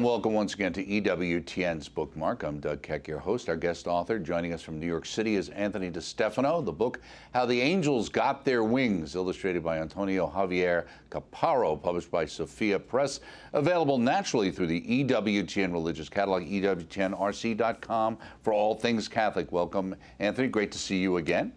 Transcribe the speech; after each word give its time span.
And 0.00 0.06
welcome 0.06 0.32
once 0.32 0.54
again 0.54 0.72
to 0.72 0.82
EWTN's 0.82 1.90
Bookmark. 1.90 2.42
I'm 2.42 2.58
Doug 2.58 2.80
Keck, 2.80 3.06
your 3.06 3.18
host. 3.18 3.50
Our 3.50 3.56
guest 3.56 3.86
author 3.86 4.18
joining 4.18 4.54
us 4.54 4.62
from 4.62 4.80
New 4.80 4.86
York 4.86 5.04
City 5.04 5.36
is 5.36 5.50
Anthony 5.50 5.90
DeStefano. 5.90 6.64
The 6.64 6.72
book, 6.72 7.02
How 7.34 7.44
the 7.44 7.60
Angels 7.60 8.08
Got 8.08 8.42
Their 8.42 8.64
Wings, 8.64 9.14
illustrated 9.14 9.62
by 9.62 9.76
Antonio 9.76 10.26
Javier 10.26 10.86
Caparo, 11.10 11.76
published 11.82 12.10
by 12.10 12.24
Sophia 12.24 12.78
Press, 12.78 13.20
available 13.52 13.98
naturally 13.98 14.50
through 14.50 14.68
the 14.68 15.04
EWTN 15.04 15.70
Religious 15.70 16.08
Catalog, 16.08 16.44
EWTNRC.com 16.44 18.16
for 18.40 18.54
all 18.54 18.74
things 18.74 19.06
Catholic. 19.06 19.52
Welcome, 19.52 19.94
Anthony. 20.18 20.48
Great 20.48 20.72
to 20.72 20.78
see 20.78 20.96
you 20.96 21.18
again. 21.18 21.52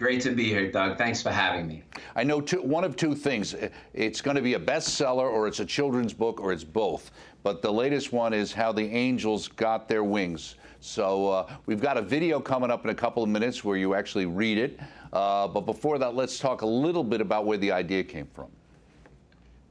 Great 0.00 0.22
to 0.22 0.30
be 0.30 0.44
here, 0.44 0.72
Doug. 0.72 0.96
Thanks 0.96 1.20
for 1.20 1.28
having 1.28 1.68
me. 1.68 1.82
I 2.16 2.24
know 2.24 2.40
two, 2.40 2.62
one 2.62 2.84
of 2.84 2.96
two 2.96 3.14
things. 3.14 3.54
It's 3.92 4.22
going 4.22 4.34
to 4.34 4.40
be 4.40 4.54
a 4.54 4.58
bestseller, 4.58 5.30
or 5.30 5.46
it's 5.46 5.60
a 5.60 5.66
children's 5.66 6.14
book, 6.14 6.40
or 6.40 6.54
it's 6.54 6.64
both. 6.64 7.10
But 7.42 7.60
the 7.60 7.70
latest 7.70 8.10
one 8.10 8.32
is 8.32 8.50
How 8.50 8.72
the 8.72 8.86
Angels 8.86 9.48
Got 9.48 9.88
Their 9.88 10.02
Wings. 10.02 10.54
So 10.80 11.28
uh, 11.28 11.52
we've 11.66 11.82
got 11.82 11.98
a 11.98 12.00
video 12.00 12.40
coming 12.40 12.70
up 12.70 12.82
in 12.82 12.90
a 12.90 12.94
couple 12.94 13.22
of 13.22 13.28
minutes 13.28 13.62
where 13.62 13.76
you 13.76 13.92
actually 13.92 14.24
read 14.24 14.56
it. 14.56 14.80
Uh, 15.12 15.46
but 15.46 15.66
before 15.66 15.98
that, 15.98 16.14
let's 16.14 16.38
talk 16.38 16.62
a 16.62 16.66
little 16.66 17.04
bit 17.04 17.20
about 17.20 17.44
where 17.44 17.58
the 17.58 17.70
idea 17.70 18.02
came 18.02 18.26
from. 18.32 18.46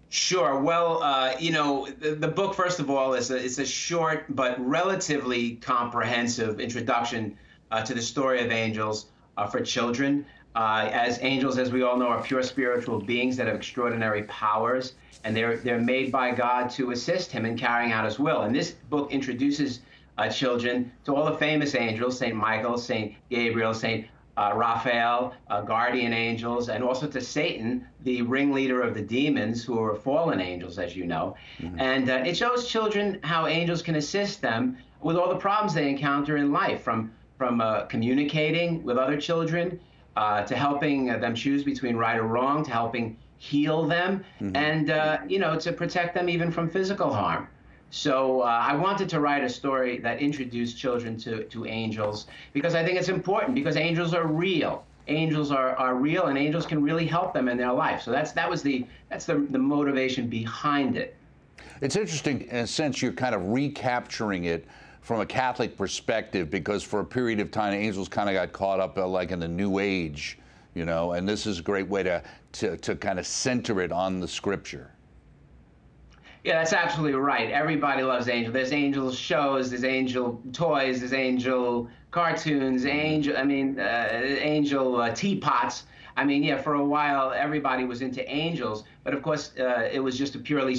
Sure. 0.09 0.59
Well, 0.59 1.01
uh, 1.01 1.33
you 1.39 1.51
know, 1.51 1.87
the, 1.97 2.11
the, 2.11 2.27
book, 2.27 2.53
first 2.53 2.79
of 2.79 2.91
all, 2.91 3.15
is 3.15 3.31
a, 3.31 3.43
it's 3.43 3.57
a 3.57 3.65
short 3.65 4.25
but 4.29 4.63
relatively 4.63 5.55
comprehensive 5.55 6.59
introduction 6.59 7.35
uh, 7.71 7.81
to 7.81 7.95
the 7.95 8.01
story 8.03 8.45
of 8.45 8.51
angels 8.51 9.07
uh, 9.39 9.47
for 9.47 9.61
children. 9.61 10.25
Uh, 10.55 10.89
as 10.91 11.19
angels, 11.21 11.57
as 11.57 11.71
we 11.71 11.83
all 11.83 11.97
know, 11.97 12.07
are 12.07 12.21
pure 12.21 12.43
spiritual 12.43 12.99
beings 12.99 13.37
that 13.37 13.47
have 13.47 13.55
extraordinary 13.55 14.23
powers, 14.23 14.93
and 15.23 15.35
they're 15.35 15.57
they're 15.57 15.79
made 15.79 16.11
by 16.11 16.31
God 16.31 16.69
to 16.71 16.91
assist 16.91 17.31
Him 17.31 17.45
in 17.45 17.57
carrying 17.57 17.91
out 17.91 18.03
His 18.05 18.19
will. 18.19 18.41
And 18.41 18.53
this 18.53 18.71
book 18.89 19.11
introduces 19.11 19.81
uh, 20.17 20.27
children 20.29 20.91
to 21.05 21.15
all 21.15 21.25
the 21.25 21.37
famous 21.37 21.75
angels: 21.75 22.17
Saint 22.17 22.35
Michael, 22.35 22.77
Saint 22.77 23.13
Gabriel, 23.29 23.73
Saint 23.73 24.07
uh, 24.35 24.51
Raphael, 24.55 25.33
uh, 25.49 25.61
guardian 25.61 26.13
angels, 26.13 26.69
and 26.69 26.83
also 26.83 27.07
to 27.07 27.21
Satan, 27.21 27.87
the 28.03 28.21
ringleader 28.23 28.81
of 28.81 28.93
the 28.95 29.01
demons, 29.01 29.63
who 29.63 29.79
are 29.81 29.95
fallen 29.95 30.41
angels, 30.41 30.79
as 30.79 30.95
you 30.95 31.05
know. 31.05 31.35
Mm-hmm. 31.59 31.79
And 31.79 32.09
uh, 32.09 32.23
it 32.25 32.35
shows 32.35 32.67
children 32.67 33.19
how 33.23 33.47
angels 33.47 33.81
can 33.81 33.95
assist 33.95 34.41
them 34.41 34.77
with 35.01 35.15
all 35.15 35.29
the 35.29 35.41
problems 35.47 35.73
they 35.73 35.87
encounter 35.89 36.37
in 36.37 36.51
life, 36.51 36.81
from 36.81 37.11
from 37.39 37.61
uh, 37.61 37.85
communicating 37.85 38.83
with 38.83 38.97
other 38.97 39.19
children 39.19 39.79
uh, 40.17 40.43
to 40.43 40.55
helping 40.57 41.09
uh, 41.09 41.17
them 41.17 41.33
choose 41.33 41.63
between 41.63 41.95
right 41.95 42.17
or 42.19 42.27
wrong, 42.27 42.65
to 42.65 42.69
helping 42.69 43.15
heal 43.37 43.87
them, 43.87 44.25
mm-hmm. 44.41 44.53
and 44.57 44.91
uh, 44.91 45.17
you 45.25 45.39
know 45.39 45.57
to 45.57 45.71
protect 45.71 46.13
them 46.13 46.29
even 46.29 46.51
from 46.51 46.69
physical 46.69 47.11
harm. 47.11 47.47
So 47.91 48.41
uh, 48.41 48.45
I 48.45 48.75
wanted 48.75 49.07
to 49.09 49.21
write 49.21 49.43
a 49.43 49.49
story 49.49 49.99
that 49.99 50.19
introduced 50.19 50.77
children 50.77 51.17
to, 51.19 51.45
to 51.45 51.65
angels 51.65 52.27
because 52.53 52.75
I 52.75 52.83
think 52.83 52.99
it's 52.99 53.09
important 53.09 53.55
because 53.55 53.77
angels 53.77 54.13
are 54.13 54.27
real. 54.27 54.83
Angels 55.07 55.49
are, 55.49 55.75
are 55.77 55.95
real 55.95 56.25
and 56.27 56.37
angels 56.37 56.67
can 56.67 56.83
really 56.83 57.07
help 57.07 57.33
them 57.33 57.47
in 57.47 57.57
their 57.57 57.71
life. 57.71 58.01
So 58.03 58.11
that's 58.11 58.33
that 58.33 58.47
was 58.47 58.61
the 58.61 58.85
that's 59.09 59.25
the, 59.25 59.47
the 59.49 59.57
motivation 59.57 60.27
behind 60.27 60.97
it. 60.97 61.15
It's 61.81 61.95
interesting 61.95 62.41
in 62.41 62.57
a 62.57 62.67
sense 62.67 63.01
you're 63.01 63.13
kind 63.13 63.33
of 63.33 63.41
recapturing 63.47 64.43
it 64.43 64.67
from 65.09 65.21
a 65.21 65.25
Catholic 65.25 65.75
perspective 65.75 66.51
because 66.51 66.83
for 66.83 66.99
a 66.99 67.03
period 67.03 67.39
of 67.39 67.49
time, 67.49 67.73
angels 67.73 68.07
kind 68.07 68.29
of 68.29 68.35
got 68.35 68.51
caught 68.51 68.79
up 68.79 68.95
uh, 68.95 69.07
like 69.07 69.31
in 69.31 69.39
the 69.39 69.47
New 69.47 69.79
Age, 69.79 70.37
you 70.75 70.85
know, 70.85 71.13
and 71.13 71.27
this 71.27 71.47
is 71.47 71.57
a 71.57 71.61
great 71.63 71.87
way 71.87 72.03
to, 72.03 72.21
to, 72.51 72.77
to 72.77 72.95
kind 72.95 73.17
of 73.17 73.25
center 73.25 73.81
it 73.81 73.91
on 73.91 74.19
the 74.19 74.27
scripture. 74.27 74.91
Yeah, 76.43 76.59
that's 76.59 76.73
absolutely 76.73 77.19
right. 77.19 77.49
Everybody 77.49 78.03
loves 78.03 78.29
angel. 78.29 78.53
There's 78.53 78.71
angel 78.71 79.11
shows, 79.11 79.71
there's 79.71 79.83
angel 79.83 80.43
toys, 80.53 80.99
there's 80.99 81.13
angel 81.13 81.89
cartoons, 82.11 82.85
angel. 82.85 83.35
I 83.35 83.45
mean, 83.45 83.79
uh, 83.79 84.09
angel 84.21 85.01
uh, 85.01 85.09
teapots. 85.09 85.85
I 86.17 86.23
mean, 86.23 86.43
yeah, 86.43 86.61
for 86.61 86.75
a 86.75 86.85
while 86.85 87.31
everybody 87.31 87.83
was 87.83 88.03
into 88.03 88.21
angels, 88.29 88.83
but 89.03 89.15
of 89.15 89.23
course 89.23 89.53
uh, 89.59 89.89
it 89.91 90.01
was 90.01 90.15
just 90.15 90.35
a 90.35 90.39
purely 90.39 90.77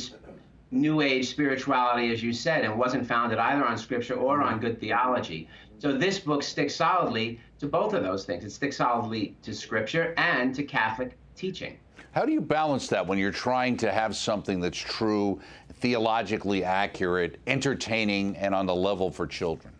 New 0.71 1.01
Age 1.01 1.29
spirituality, 1.29 2.13
as 2.13 2.23
you 2.23 2.33
said, 2.33 2.65
and 2.65 2.79
wasn't 2.79 3.07
founded 3.07 3.39
either 3.39 3.65
on 3.65 3.77
Scripture 3.77 4.15
or 4.15 4.41
on 4.43 4.61
good 4.61 4.79
theology. 4.81 5.49
So 5.79 5.97
this 5.97 6.19
book 6.19 6.43
sticks 6.43 6.75
solidly 6.77 7.41
to 7.59 7.67
both 7.67 7.95
of 7.95 8.03
those 8.03 8.25
things. 8.25 8.45
It 8.45 8.51
sticks 8.51 8.77
solidly 8.77 9.35
to 9.43 9.53
Scripture 9.53 10.15
and 10.17 10.55
to 10.55 10.63
Catholic 10.63 11.17
teaching. 11.35 11.79
How 12.13 12.25
do 12.25 12.33
you 12.33 12.41
balance 12.41 12.89
that 12.89 13.07
when 13.07 13.19
you're 13.19 13.31
trying 13.31 13.77
to 13.79 13.91
have 13.91 14.17
something 14.17 14.61
that's 14.61 14.79
true, 14.79 15.41
theologically 15.75 16.65
accurate, 16.65 17.41
entertaining, 17.47 18.37
and 18.37 18.55
on 18.55 18.67
the 18.67 18.75
level 18.75 19.11
for 19.11 19.27
children? 19.27 19.73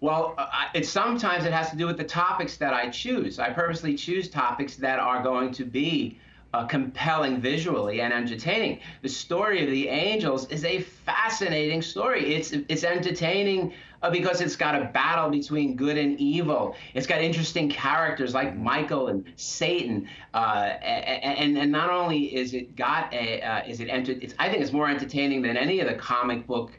Well, 0.00 0.34
uh, 0.36 0.48
it 0.74 0.86
sometimes 0.86 1.44
it 1.44 1.52
has 1.52 1.70
to 1.70 1.76
do 1.76 1.86
with 1.86 1.96
the 1.96 2.04
topics 2.04 2.56
that 2.58 2.74
I 2.74 2.90
choose. 2.90 3.38
I 3.38 3.50
purposely 3.50 3.94
choose 3.94 4.28
topics 4.28 4.76
that 4.76 4.98
are 4.98 5.22
going 5.22 5.50
to 5.52 5.64
be 5.64 6.18
uh, 6.54 6.64
compelling 6.66 7.40
visually 7.40 8.00
and 8.00 8.12
entertaining. 8.12 8.78
The 9.02 9.08
story 9.08 9.64
of 9.64 9.70
the 9.70 9.88
angels 9.88 10.48
is 10.50 10.64
a 10.64 10.82
fascinating 10.82 11.82
story. 11.82 12.32
It's 12.36 12.52
it's 12.52 12.84
entertaining 12.84 13.72
uh, 14.02 14.10
because 14.10 14.40
it's 14.40 14.54
got 14.54 14.80
a 14.80 14.84
battle 14.84 15.30
between 15.30 15.74
good 15.74 15.98
and 15.98 16.16
evil. 16.20 16.76
It's 16.94 17.08
got 17.08 17.20
interesting 17.20 17.68
characters 17.68 18.34
like 18.34 18.56
Michael 18.56 19.08
and 19.08 19.24
Satan, 19.34 20.08
uh, 20.32 20.76
and 20.84 21.58
and 21.58 21.72
not 21.72 21.90
only 21.90 22.36
is 22.36 22.54
it 22.54 22.76
got 22.76 23.12
a 23.12 23.42
uh, 23.42 23.66
is 23.66 23.80
it 23.80 23.88
enter- 23.88 24.12
it's, 24.12 24.34
I 24.38 24.48
think 24.48 24.62
it's 24.62 24.72
more 24.72 24.88
entertaining 24.88 25.42
than 25.42 25.56
any 25.56 25.80
of 25.80 25.88
the 25.88 25.94
comic 25.94 26.46
book 26.46 26.70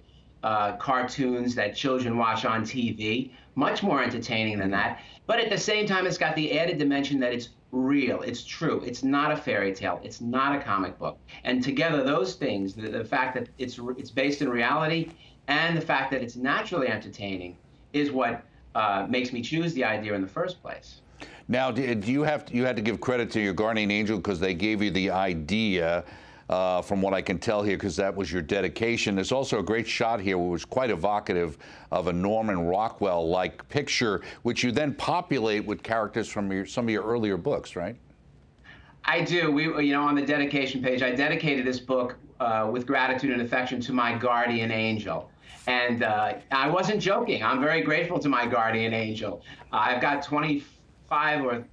uh, 0.42 0.78
cartoons 0.78 1.54
that 1.56 1.76
children 1.76 2.18
watch 2.18 2.46
on 2.46 2.62
TV. 2.64 3.32
Much 3.56 3.84
more 3.84 4.02
entertaining 4.02 4.58
than 4.58 4.72
that. 4.72 5.02
But 5.28 5.40
at 5.40 5.50
the 5.50 5.58
same 5.58 5.86
time, 5.86 6.06
it's 6.08 6.18
got 6.18 6.36
the 6.36 6.60
added 6.60 6.78
dimension 6.78 7.20
that 7.22 7.34
it's 7.34 7.50
real. 7.72 8.22
It's 8.22 8.44
true. 8.44 8.82
It's 8.86 9.04
not 9.04 9.32
a 9.32 9.38
fairy 9.38 9.74
tale. 9.74 10.00
It's 10.04 10.22
not 10.22 10.56
a 10.56 10.60
comic 10.60 10.98
book. 10.98 11.18
And 11.44 11.64
together, 11.64 12.04
those 12.04 12.36
things, 12.36 12.74
the, 12.74 12.90
the 12.90 13.04
fact 13.04 13.36
that 13.36 13.50
it's 13.58 13.80
it's 13.98 14.12
based 14.12 14.42
in 14.42 14.50
reality, 14.50 15.12
and 15.48 15.78
the 15.78 15.82
fact 15.82 16.12
that 16.12 16.22
it's 16.22 16.36
naturally 16.36 16.88
entertaining, 16.88 17.58
is 17.94 18.12
what 18.12 18.44
uh, 18.76 19.06
makes 19.10 19.32
me 19.32 19.42
choose 19.42 19.74
the 19.74 19.84
idea 19.84 20.14
in 20.14 20.22
the 20.22 20.28
first 20.28 20.62
place. 20.62 21.02
Now, 21.48 21.72
do 21.72 21.82
you 22.12 22.24
have 22.24 22.46
to, 22.46 22.56
you 22.56 22.66
had 22.66 22.76
to 22.76 22.82
give 22.82 23.00
credit 23.00 23.30
to 23.32 23.40
your 23.40 23.54
guardian 23.54 23.92
angel 23.92 24.18
because 24.18 24.40
they 24.40 24.54
gave 24.54 24.82
you 24.82 24.90
the 24.90 25.12
idea 25.12 26.04
uh, 26.50 26.82
from 26.82 27.02
what 27.02 27.14
I 27.14 27.22
can 27.22 27.40
tell 27.40 27.64
here, 27.64 27.76
because 27.78 27.96
that 27.96 28.16
was 28.16 28.32
your 28.32 28.42
dedication. 28.42 29.16
There's 29.16 29.32
also 29.32 29.60
a 29.60 29.64
great 29.64 29.88
shot 29.88 30.20
here, 30.20 30.38
which 30.38 30.52
was 30.52 30.66
quite 30.66 30.90
evocative 30.90 31.58
of 31.92 32.08
a 32.08 32.14
Norman 32.14 32.68
Rockwell-like 32.68 33.68
picture, 33.70 34.22
which 34.44 34.64
you 34.64 34.72
then 34.72 34.94
populate 34.94 35.66
with 35.66 35.82
characters 35.82 36.28
from 36.28 36.52
your, 36.52 36.66
some 36.66 36.86
of 36.86 36.92
your 36.92 37.04
earlier 37.04 37.38
books, 37.38 37.76
right? 37.76 37.96
I 39.06 39.22
do. 39.22 39.52
We, 39.52 39.66
you 39.86 39.94
know, 39.94 40.04
on 40.04 40.16
the 40.16 40.26
dedication 40.26 40.82
page, 40.82 41.02
I 41.02 41.12
dedicated 41.12 41.66
this 41.66 41.80
book 41.80 42.18
uh, 42.40 42.68
with 42.72 42.86
gratitude 42.88 43.32
and 43.32 43.42
affection 43.42 43.80
to 43.82 43.94
my 43.94 44.18
guardian 44.18 44.72
angel. 44.72 45.30
And 45.68 46.04
uh, 46.04 46.36
I 46.52 46.70
wasn't 46.70 47.02
joking. 47.02 47.44
I'm 47.44 47.60
very 47.60 47.82
grateful 47.82 48.20
to 48.20 48.30
my 48.30 48.46
guardian 48.46 48.94
angel. 48.94 49.42
Uh, 49.72 49.78
I've 49.78 50.02
got 50.02 50.24
25 50.24 51.46
or 51.46 51.66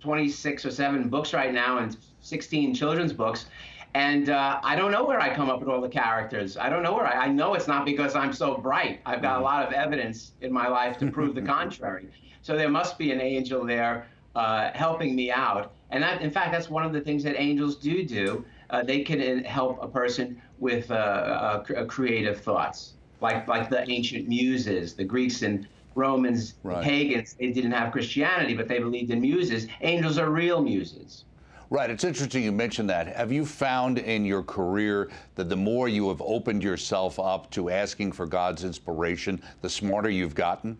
26 0.00 0.64
or 0.64 0.70
7 0.70 1.08
books 1.08 1.32
right 1.32 1.52
now 1.52 1.78
and 1.78 1.96
16 2.20 2.74
children's 2.74 3.12
books. 3.12 3.46
And 3.94 4.30
uh, 4.30 4.58
I 4.62 4.74
don't 4.74 4.90
know 4.90 5.04
where 5.04 5.20
I 5.20 5.34
come 5.34 5.50
up 5.50 5.60
with 5.60 5.68
all 5.68 5.80
the 5.80 5.88
characters. 5.88 6.56
I 6.56 6.70
don't 6.70 6.82
know 6.82 6.94
where 6.94 7.06
I, 7.06 7.24
I 7.24 7.28
know 7.28 7.54
it's 7.54 7.68
not 7.68 7.84
because 7.84 8.14
I'm 8.14 8.32
so 8.32 8.56
bright. 8.56 9.00
I've 9.04 9.20
got 9.20 9.32
a 9.32 9.34
mm-hmm. 9.36 9.44
lot 9.44 9.66
of 9.66 9.72
evidence 9.74 10.32
in 10.40 10.52
my 10.52 10.66
life 10.66 10.96
to 10.98 11.10
prove 11.10 11.34
the 11.34 11.42
contrary. 11.56 12.08
So 12.40 12.56
there 12.56 12.70
must 12.70 12.98
be 12.98 13.12
an 13.12 13.20
angel 13.20 13.66
there 13.66 14.06
uh, 14.34 14.70
helping 14.74 15.14
me 15.14 15.30
out. 15.30 15.72
And 15.90 16.02
that, 16.02 16.22
in 16.22 16.30
fact, 16.30 16.52
that's 16.52 16.70
one 16.70 16.84
of 16.84 16.92
the 16.92 17.00
things 17.00 17.22
that 17.24 17.38
angels 17.38 17.76
do 17.76 18.02
do. 18.04 18.44
Uh, 18.70 18.82
they 18.82 19.02
can 19.02 19.20
uh, 19.20 19.48
help 19.48 19.82
a 19.82 19.88
person 19.88 20.40
with 20.58 20.90
uh, 20.90 21.62
creative 21.86 22.40
thoughts, 22.40 22.94
like 23.20 23.46
like 23.46 23.68
the 23.68 23.88
ancient 23.90 24.26
muses, 24.26 24.94
the 24.94 25.04
Greeks 25.04 25.42
and 25.42 25.66
Romans, 25.94 26.54
right. 26.62 26.82
pagans. 26.82 27.34
They 27.34 27.50
didn't 27.52 27.72
have 27.72 27.92
Christianity, 27.92 28.54
but 28.54 28.68
they 28.68 28.78
believed 28.78 29.10
in 29.10 29.20
muses. 29.20 29.66
Angels 29.82 30.16
are 30.16 30.30
real 30.30 30.62
muses. 30.62 31.24
Right. 31.72 31.88
It's 31.88 32.04
interesting 32.04 32.44
you 32.44 32.52
mentioned 32.52 32.90
that. 32.90 33.16
Have 33.16 33.32
you 33.32 33.46
found 33.46 33.96
in 33.96 34.26
your 34.26 34.42
career 34.42 35.08
that 35.36 35.48
the 35.48 35.56
more 35.56 35.88
you 35.88 36.06
have 36.10 36.20
opened 36.20 36.62
yourself 36.62 37.18
up 37.18 37.50
to 37.52 37.70
asking 37.70 38.12
for 38.12 38.26
God's 38.26 38.62
inspiration, 38.62 39.40
the 39.62 39.70
smarter 39.70 40.10
you've 40.10 40.34
gotten? 40.34 40.76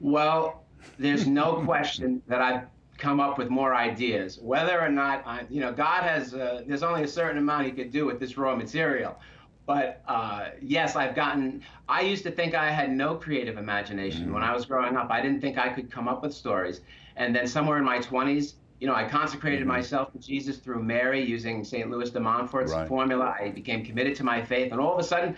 Well, 0.00 0.64
there's 0.98 1.26
no 1.26 1.54
question 1.64 2.20
that 2.26 2.42
I've 2.42 2.64
come 2.98 3.20
up 3.20 3.38
with 3.38 3.48
more 3.48 3.74
ideas. 3.74 4.38
Whether 4.38 4.78
or 4.78 4.90
not, 4.90 5.26
I, 5.26 5.46
you 5.48 5.62
know, 5.62 5.72
God 5.72 6.02
has, 6.02 6.34
uh, 6.34 6.64
there's 6.66 6.82
only 6.82 7.02
a 7.02 7.08
certain 7.08 7.38
amount 7.38 7.64
He 7.64 7.72
could 7.72 7.90
do 7.90 8.04
with 8.04 8.20
this 8.20 8.36
raw 8.36 8.54
material. 8.54 9.18
But 9.64 10.02
uh, 10.08 10.48
yes, 10.60 10.94
I've 10.94 11.14
gotten, 11.14 11.62
I 11.88 12.02
used 12.02 12.22
to 12.24 12.30
think 12.30 12.54
I 12.54 12.70
had 12.70 12.90
no 12.90 13.14
creative 13.14 13.56
imagination. 13.56 14.24
Mm-hmm. 14.24 14.34
When 14.34 14.42
I 14.42 14.52
was 14.52 14.66
growing 14.66 14.98
up, 14.98 15.10
I 15.10 15.22
didn't 15.22 15.40
think 15.40 15.56
I 15.56 15.70
could 15.70 15.90
come 15.90 16.06
up 16.06 16.22
with 16.22 16.34
stories. 16.34 16.82
And 17.16 17.34
then 17.34 17.46
somewhere 17.46 17.78
in 17.78 17.84
my 17.84 17.98
20s, 17.98 18.54
you 18.80 18.86
know, 18.86 18.94
I 18.94 19.04
consecrated 19.04 19.60
mm-hmm. 19.60 19.68
myself 19.68 20.12
to 20.12 20.18
Jesus 20.18 20.56
through 20.56 20.82
Mary 20.82 21.22
using 21.22 21.62
St. 21.64 21.90
Louis 21.90 22.10
de 22.10 22.18
Montfort's 22.18 22.72
right. 22.72 22.88
formula. 22.88 23.36
I 23.38 23.50
became 23.50 23.84
committed 23.84 24.16
to 24.16 24.24
my 24.24 24.42
faith, 24.42 24.72
and 24.72 24.80
all 24.80 24.92
of 24.92 24.98
a 24.98 25.04
sudden, 25.04 25.36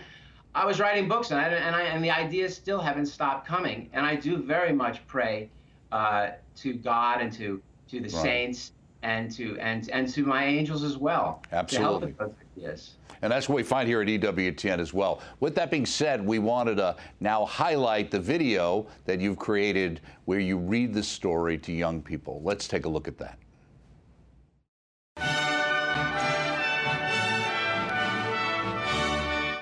I 0.55 0.65
was 0.65 0.79
writing 0.79 1.07
books, 1.07 1.31
and 1.31 1.39
I, 1.39 1.45
and, 1.45 1.75
I, 1.75 1.81
and 1.81 2.03
the 2.03 2.11
ideas 2.11 2.55
still 2.55 2.79
haven't 2.79 3.07
stopped 3.07 3.47
coming. 3.47 3.89
And 3.93 4.05
I 4.05 4.15
do 4.15 4.37
very 4.37 4.71
much 4.71 5.05
pray 5.07 5.49
uh, 5.91 6.31
to 6.57 6.73
God 6.73 7.21
and 7.21 7.31
to 7.33 7.61
to 7.89 7.99
the 7.99 8.09
right. 8.09 8.23
saints 8.23 8.71
and 9.03 9.29
to 9.31 9.57
and 9.59 9.89
and 9.89 10.07
to 10.09 10.25
my 10.25 10.45
angels 10.45 10.83
as 10.83 10.97
well. 10.97 11.43
Absolutely. 11.51 12.15
To 12.55 12.61
help 12.61 12.71
yes. 12.71 12.91
And 13.21 13.31
that's 13.31 13.47
what 13.47 13.55
we 13.55 13.63
find 13.63 13.87
here 13.87 14.01
at 14.01 14.07
EWTN 14.07 14.79
as 14.79 14.93
well. 14.93 15.21
With 15.39 15.55
that 15.55 15.71
being 15.71 15.85
said, 15.85 16.25
we 16.25 16.39
wanted 16.39 16.75
to 16.75 16.95
now 17.19 17.45
highlight 17.45 18.11
the 18.11 18.19
video 18.19 18.87
that 19.05 19.21
you've 19.21 19.39
created 19.39 20.01
where 20.25 20.39
you 20.39 20.57
read 20.57 20.93
the 20.93 21.03
story 21.03 21.57
to 21.59 21.71
young 21.71 22.01
people. 22.01 22.41
Let's 22.43 22.67
take 22.67 22.85
a 22.85 22.89
look 22.89 23.07
at 23.07 23.17
that. 23.19 23.39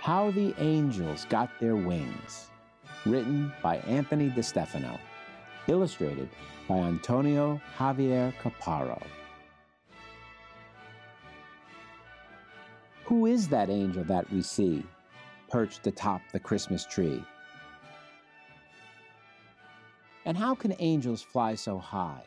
How 0.01 0.31
the 0.31 0.53
Angels 0.57 1.25
Got 1.29 1.49
Their 1.59 1.75
Wings, 1.75 2.49
written 3.05 3.53
by 3.61 3.77
Anthony 3.77 4.29
DeStefano, 4.29 4.99
illustrated 5.67 6.29
by 6.67 6.77
Antonio 6.79 7.61
Javier 7.77 8.33
Caparo. 8.41 9.01
Who 13.12 13.25
is 13.25 13.50
that 13.50 13.69
angel 13.69 14.06
that 14.06 14.31
we 14.31 14.42
see 14.42 14.86
perched 15.50 15.86
atop 15.86 16.22
the 16.31 16.40
Christmas 16.40 16.86
tree? 16.86 17.22
And 20.24 20.38
how 20.38 20.56
can 20.56 20.74
angels 20.80 21.22
fly 21.22 21.56
so 21.56 21.78
high, 21.78 22.24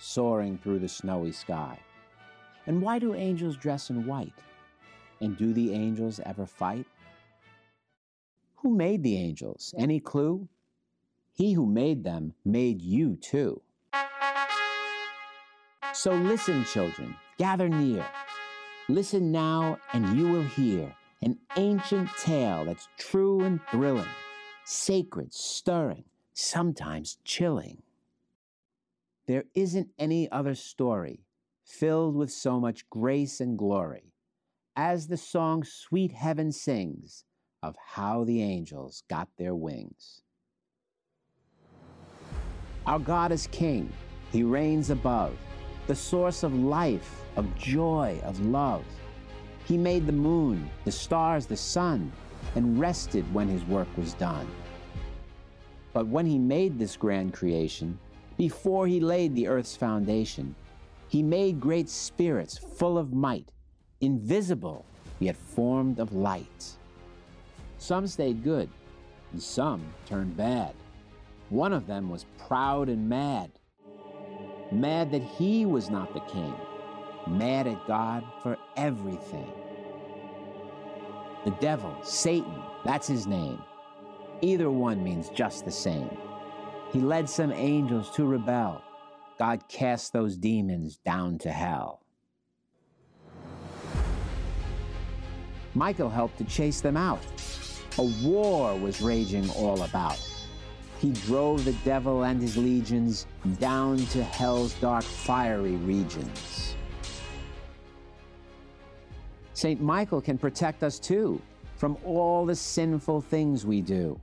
soaring 0.00 0.58
through 0.58 0.80
the 0.80 0.88
snowy 0.88 1.30
sky? 1.30 1.78
And 2.66 2.82
why 2.82 2.98
do 2.98 3.14
angels 3.14 3.56
dress 3.56 3.90
in 3.90 4.08
white? 4.08 4.34
And 5.20 5.36
do 5.36 5.52
the 5.52 5.72
angels 5.72 6.18
ever 6.26 6.46
fight? 6.46 6.86
Who 8.56 8.74
made 8.74 9.04
the 9.04 9.16
angels? 9.16 9.72
Any 9.78 10.00
clue? 10.00 10.48
He 11.32 11.52
who 11.52 11.64
made 11.64 12.02
them 12.02 12.34
made 12.44 12.82
you 12.82 13.14
too. 13.14 13.62
So 15.92 16.10
listen, 16.12 16.64
children, 16.64 17.14
gather 17.38 17.68
near 17.68 18.04
Listen 18.88 19.32
now, 19.32 19.78
and 19.94 20.18
you 20.18 20.28
will 20.28 20.42
hear 20.42 20.94
an 21.22 21.38
ancient 21.56 22.10
tale 22.18 22.66
that's 22.66 22.86
true 22.98 23.40
and 23.40 23.58
thrilling, 23.70 24.04
sacred, 24.66 25.32
stirring, 25.32 26.04
sometimes 26.34 27.16
chilling. 27.24 27.82
There 29.26 29.44
isn't 29.54 29.88
any 29.98 30.30
other 30.30 30.54
story 30.54 31.20
filled 31.64 32.14
with 32.14 32.30
so 32.30 32.60
much 32.60 32.88
grace 32.90 33.40
and 33.40 33.56
glory 33.56 34.12
as 34.76 35.06
the 35.06 35.16
song 35.16 35.64
Sweet 35.64 36.12
Heaven 36.12 36.52
sings 36.52 37.24
of 37.62 37.76
how 37.94 38.24
the 38.24 38.42
angels 38.42 39.02
got 39.08 39.28
their 39.38 39.54
wings. 39.54 40.20
Our 42.86 42.98
God 42.98 43.32
is 43.32 43.46
King, 43.46 43.90
He 44.30 44.42
reigns 44.42 44.90
above, 44.90 45.34
the 45.86 45.94
source 45.94 46.42
of 46.42 46.54
life 46.54 47.22
of 47.36 47.56
joy, 47.56 48.18
of 48.24 48.40
love. 48.40 48.84
He 49.66 49.76
made 49.76 50.06
the 50.06 50.12
moon, 50.12 50.70
the 50.84 50.92
stars, 50.92 51.46
the 51.46 51.56
sun, 51.56 52.12
and 52.54 52.78
rested 52.78 53.32
when 53.34 53.48
his 53.48 53.64
work 53.64 53.88
was 53.96 54.14
done. 54.14 54.46
But 55.92 56.06
when 56.06 56.26
he 56.26 56.38
made 56.38 56.78
this 56.78 56.96
grand 56.96 57.32
creation, 57.32 57.98
before 58.36 58.86
he 58.86 59.00
laid 59.00 59.34
the 59.34 59.48
earth's 59.48 59.76
foundation, 59.76 60.54
he 61.08 61.22
made 61.22 61.60
great 61.60 61.88
spirits 61.88 62.58
full 62.58 62.98
of 62.98 63.12
might, 63.12 63.52
invisible, 64.00 64.84
yet 65.20 65.36
formed 65.36 65.98
of 65.98 66.12
light. 66.12 66.72
Some 67.78 68.06
stayed 68.06 68.42
good, 68.42 68.68
and 69.32 69.42
some 69.42 69.82
turned 70.06 70.36
bad. 70.36 70.74
One 71.50 71.72
of 71.72 71.86
them 71.86 72.10
was 72.10 72.26
proud 72.48 72.88
and 72.88 73.08
mad, 73.08 73.50
mad 74.74 75.10
that 75.12 75.22
he 75.22 75.66
was 75.66 75.90
not 75.90 76.12
the 76.12 76.20
king 76.20 76.54
mad 77.26 77.66
at 77.66 77.86
God 77.86 78.24
for 78.42 78.58
everything. 78.76 79.50
The 81.44 81.52
devil, 81.52 81.94
Satan, 82.02 82.62
that's 82.84 83.06
his 83.06 83.26
name. 83.26 83.62
Either 84.40 84.70
one 84.70 85.02
means 85.02 85.28
just 85.30 85.64
the 85.64 85.70
same. 85.70 86.16
He 86.92 87.00
led 87.00 87.28
some 87.28 87.52
angels 87.52 88.10
to 88.12 88.24
rebel. 88.24 88.82
God 89.38 89.66
cast 89.68 90.12
those 90.12 90.36
demons 90.36 90.96
down 90.98 91.38
to 91.38 91.50
hell. 91.50 92.02
Michael 95.74 96.08
helped 96.08 96.38
to 96.38 96.44
chase 96.44 96.80
them 96.80 96.96
out. 96.96 97.22
A 97.98 98.02
war 98.22 98.76
was 98.76 99.02
raging 99.02 99.48
all 99.50 99.82
about. 99.82 100.18
He 101.04 101.10
drove 101.10 101.66
the 101.66 101.74
devil 101.84 102.24
and 102.24 102.40
his 102.40 102.56
legions 102.56 103.26
down 103.60 103.98
to 103.98 104.24
hell's 104.24 104.72
dark, 104.80 105.04
fiery 105.04 105.76
regions. 105.76 106.76
St. 109.52 109.82
Michael 109.82 110.22
can 110.22 110.38
protect 110.38 110.82
us 110.82 110.98
too 110.98 111.42
from 111.76 111.98
all 112.06 112.46
the 112.46 112.56
sinful 112.56 113.20
things 113.20 113.66
we 113.66 113.82
do, 113.82 114.18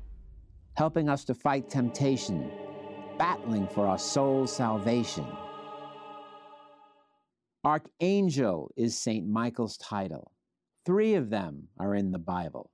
helping 0.74 1.08
us 1.08 1.24
to 1.26 1.36
fight 1.36 1.70
temptation, 1.70 2.50
battling 3.16 3.68
for 3.68 3.86
our 3.86 4.00
soul's 4.00 4.52
salvation. 4.52 5.28
Archangel 7.64 8.72
is 8.76 8.98
St. 8.98 9.28
Michael's 9.28 9.78
title. 9.78 10.32
Three 10.88 11.14
of 11.14 11.30
them 11.30 11.68
are 11.78 11.94
in 11.94 12.12
the 12.12 12.18
Bible. 12.18 12.72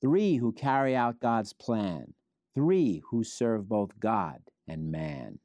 Three 0.00 0.36
who 0.36 0.50
carry 0.50 0.96
out 0.96 1.20
God's 1.20 1.52
plan. 1.52 2.14
Three 2.60 3.00
who 3.08 3.24
serve 3.24 3.70
both 3.70 3.98
God 3.98 4.42
and 4.68 4.92
man. 4.92 5.38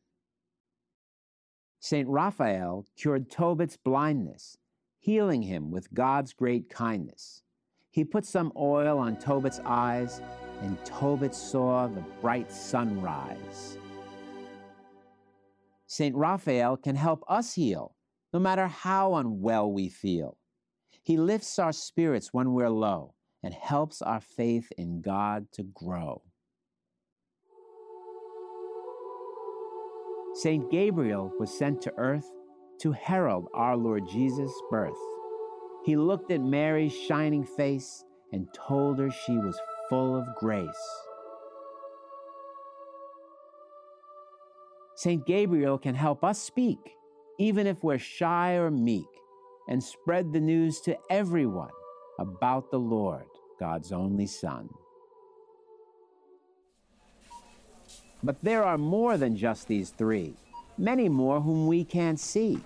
St. 1.80 2.10
Raphael 2.10 2.86
cured 2.98 3.32
Tobit's 3.32 3.78
blindness 3.78 4.58
healing 5.00 5.42
him 5.42 5.72
with 5.72 5.94
God's 5.94 6.34
great 6.34 6.70
kindness. 6.70 7.42
He 7.89 8.04
put 8.04 8.25
some 8.25 8.51
oil 8.58 9.00
on 9.00 9.16
Tobit's 9.16 9.62
eyes, 9.63 10.22
and 10.62 10.78
Tobit 10.84 11.34
saw 11.34 11.88
the 11.88 12.04
bright 12.20 12.51
sunrise. 12.51 13.78
St. 15.88 16.13
Raphael 16.13 16.75
can 16.75 16.98
help 16.98 17.24
us 17.30 17.54
heal, 17.54 17.96
no 18.34 18.39
matter 18.39 18.68
how 18.68 19.16
unwell 19.16 19.72
we 19.72 19.88
feel. 19.88 20.36
He 21.01 21.16
lifts 21.16 21.60
our 21.60 21.72
spirits 21.72 22.34
when 22.34 22.51
we're 22.51 22.70
low 22.70 23.13
and 23.42 23.54
helps 23.54 24.01
our 24.01 24.20
faith 24.20 24.70
in 24.78 25.00
God 25.00 25.48
to 25.54 25.63
grow. 25.63 26.22
St. 30.36 30.70
Gabriel 30.70 31.32
was 31.39 31.58
sent 31.58 31.82
to 31.82 31.94
earth 31.98 32.30
to 32.82 32.92
herald 32.92 33.48
our 33.54 33.77
Lord 33.77 34.04
Jesus' 34.06 34.51
birth. 34.70 34.98
He 35.86 35.96
looked 35.96 36.30
at 36.30 36.42
Mary's 36.42 36.94
shining 36.94 37.46
face 37.46 38.04
and 38.34 38.54
told 38.54 39.00
her 39.00 39.10
she 39.10 39.38
was 39.38 39.58
full 39.88 40.13
of 40.13 40.25
grace. 40.36 40.68
St. 44.96 45.25
Gabriel 45.25 45.77
can 45.77 45.96
help 45.96 46.22
us 46.22 46.38
speak, 46.38 46.80
even 47.39 47.65
if 47.65 47.82
we're 47.82 47.98
shy 47.98 48.56
or 48.56 48.70
meek, 48.70 49.08
and 49.70 49.82
spread 49.82 50.34
the 50.34 50.42
news 50.42 50.82
to 50.82 50.98
everyone 51.10 51.72
about 52.20 52.72
the 52.72 52.80
Lord, 52.80 53.25
God's 53.58 53.94
only 53.94 54.27
Son. 54.27 54.68
But 58.25 58.41
there 58.41 58.63
are 58.63 58.79
more 58.79 59.17
than 59.17 59.38
just 59.38 59.67
these 59.67 59.91
three 59.91 60.34
many 60.77 61.08
more 61.08 61.39
whom 61.39 61.67
we 61.67 61.86
can't 61.86 62.20
see. 62.20 62.60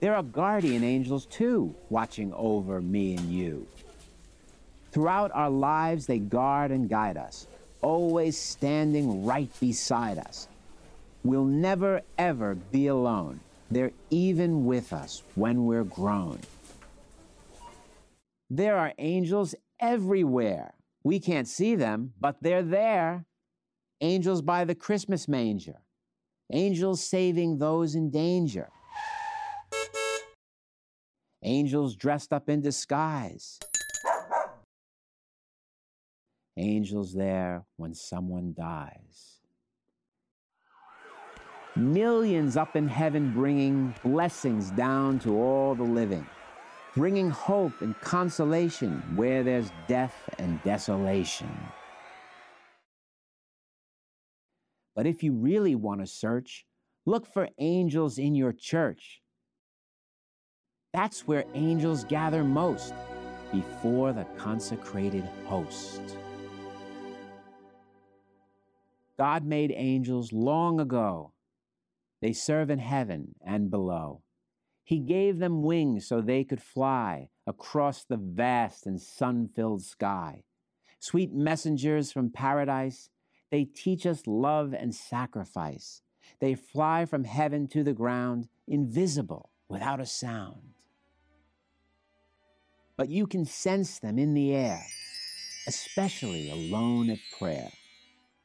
There 0.00 0.14
are 0.14 0.22
guardian 0.22 0.84
angels 0.84 1.26
too, 1.26 1.74
watching 1.90 2.32
over 2.32 2.80
me 2.80 3.16
and 3.16 3.30
you. 3.30 3.66
Throughout 4.92 5.30
our 5.34 5.50
lives, 5.50 6.06
they 6.06 6.18
guard 6.18 6.70
and 6.70 6.88
guide 6.88 7.16
us, 7.16 7.48
always 7.82 8.38
standing 8.38 9.26
right 9.26 9.50
beside 9.60 10.18
us. 10.18 10.48
We'll 11.24 11.44
never, 11.44 12.00
ever 12.16 12.54
be 12.54 12.86
alone. 12.86 13.40
They're 13.70 13.92
even 14.10 14.64
with 14.64 14.92
us 14.92 15.22
when 15.34 15.66
we're 15.66 15.84
grown. 15.84 16.38
There 18.48 18.76
are 18.78 18.94
angels 18.98 19.54
everywhere. 19.80 20.74
We 21.02 21.20
can't 21.20 21.48
see 21.48 21.74
them, 21.74 22.12
but 22.20 22.36
they're 22.40 22.62
there. 22.62 23.26
Angels 24.02 24.42
by 24.42 24.64
the 24.64 24.74
Christmas 24.74 25.28
manger, 25.28 25.76
angels 26.52 27.04
saving 27.04 27.58
those 27.58 27.94
in 27.94 28.10
danger, 28.10 28.68
angels 31.44 31.94
dressed 31.94 32.32
up 32.32 32.48
in 32.48 32.60
disguise, 32.60 33.60
angels 36.56 37.14
there 37.14 37.64
when 37.76 37.94
someone 37.94 38.52
dies. 38.56 39.38
Millions 41.76 42.56
up 42.56 42.74
in 42.74 42.88
heaven 42.88 43.32
bringing 43.32 43.94
blessings 44.02 44.72
down 44.72 45.20
to 45.20 45.36
all 45.36 45.76
the 45.76 45.84
living, 45.84 46.26
bringing 46.96 47.30
hope 47.30 47.80
and 47.80 47.98
consolation 48.00 49.00
where 49.14 49.44
there's 49.44 49.70
death 49.86 50.28
and 50.38 50.60
desolation. 50.64 51.48
But 54.94 55.06
if 55.06 55.22
you 55.22 55.32
really 55.32 55.74
want 55.74 56.00
to 56.00 56.06
search, 56.06 56.66
look 57.06 57.26
for 57.26 57.48
angels 57.58 58.18
in 58.18 58.34
your 58.34 58.52
church. 58.52 59.22
That's 60.92 61.26
where 61.26 61.44
angels 61.54 62.04
gather 62.04 62.44
most, 62.44 62.92
before 63.50 64.12
the 64.12 64.26
consecrated 64.36 65.28
host. 65.46 66.00
God 69.18 69.44
made 69.44 69.72
angels 69.74 70.32
long 70.32 70.80
ago. 70.80 71.32
They 72.20 72.32
serve 72.32 72.70
in 72.70 72.78
heaven 72.78 73.34
and 73.44 73.70
below. 73.70 74.22
He 74.84 74.98
gave 74.98 75.38
them 75.38 75.62
wings 75.62 76.06
so 76.06 76.20
they 76.20 76.44
could 76.44 76.62
fly 76.62 77.28
across 77.46 78.04
the 78.04 78.16
vast 78.16 78.86
and 78.86 79.00
sun 79.00 79.48
filled 79.54 79.82
sky. 79.82 80.42
Sweet 80.98 81.32
messengers 81.32 82.12
from 82.12 82.30
paradise, 82.30 83.08
they 83.52 83.64
teach 83.64 84.06
us 84.06 84.26
love 84.26 84.72
and 84.72 84.94
sacrifice. 84.94 86.00
They 86.40 86.54
fly 86.54 87.04
from 87.04 87.24
heaven 87.24 87.68
to 87.68 87.84
the 87.84 87.92
ground, 87.92 88.48
invisible, 88.66 89.50
without 89.68 90.00
a 90.00 90.06
sound. 90.06 90.72
But 92.96 93.10
you 93.10 93.26
can 93.26 93.44
sense 93.44 93.98
them 93.98 94.18
in 94.18 94.32
the 94.32 94.54
air, 94.54 94.82
especially 95.66 96.50
alone 96.50 97.10
at 97.10 97.18
prayer. 97.38 97.68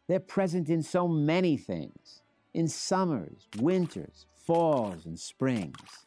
They're 0.09 0.19
present 0.19 0.69
in 0.69 0.83
so 0.83 1.07
many 1.07 1.55
things 1.55 2.21
in 2.53 2.67
summers, 2.67 3.47
winters, 3.59 4.25
falls, 4.45 5.05
and 5.05 5.17
springs. 5.17 6.05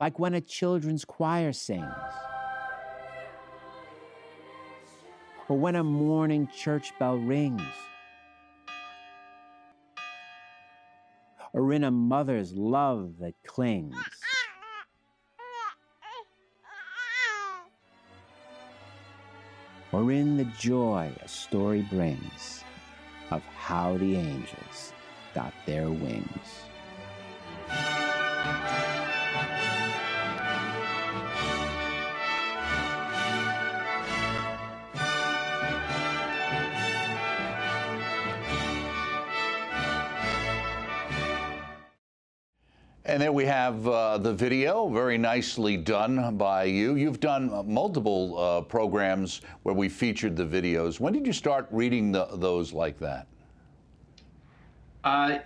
Like 0.00 0.20
when 0.20 0.34
a 0.34 0.40
children's 0.40 1.04
choir 1.04 1.52
sings, 1.52 1.92
or 5.48 5.56
when 5.56 5.76
a 5.76 5.84
morning 5.84 6.48
church 6.54 6.92
bell 6.98 7.16
rings, 7.16 7.62
or 11.52 11.72
in 11.72 11.84
a 11.84 11.90
mother's 11.90 12.52
love 12.52 13.14
that 13.20 13.34
clings. 13.46 13.96
Or 19.90 20.12
in 20.12 20.36
the 20.36 20.44
joy 20.44 21.10
a 21.22 21.28
story 21.28 21.80
brings 21.90 22.62
of 23.30 23.42
how 23.56 23.96
the 23.96 24.16
angels 24.16 24.92
got 25.34 25.54
their 25.64 25.88
wings. 25.88 26.68
And 43.08 43.22
then 43.22 43.32
we 43.32 43.46
have 43.46 43.88
uh, 43.88 44.18
the 44.18 44.34
video, 44.34 44.86
very 44.90 45.16
nicely 45.16 45.78
done 45.78 46.36
by 46.36 46.64
you. 46.64 46.96
You've 46.96 47.20
done 47.20 47.50
uh, 47.50 47.62
multiple 47.62 48.38
uh, 48.38 48.60
programs 48.60 49.40
where 49.62 49.74
we 49.74 49.88
featured 49.88 50.36
the 50.36 50.44
videos. 50.44 51.00
When 51.00 51.14
did 51.14 51.26
you 51.26 51.32
start 51.32 51.66
reading 51.70 52.12
the, 52.12 52.28
those 52.34 52.74
like 52.74 52.98
that? 52.98 53.26
Uh, 55.04 55.38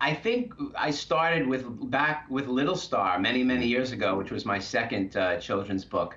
I 0.00 0.14
think 0.14 0.54
I 0.76 0.92
started 0.92 1.44
with 1.44 1.90
back 1.90 2.30
with 2.30 2.46
Little 2.46 2.76
Star 2.76 3.18
many, 3.18 3.42
many 3.42 3.66
years 3.66 3.90
ago, 3.90 4.16
which 4.16 4.30
was 4.30 4.46
my 4.46 4.60
second 4.60 5.16
uh, 5.16 5.38
children's 5.40 5.84
book. 5.84 6.16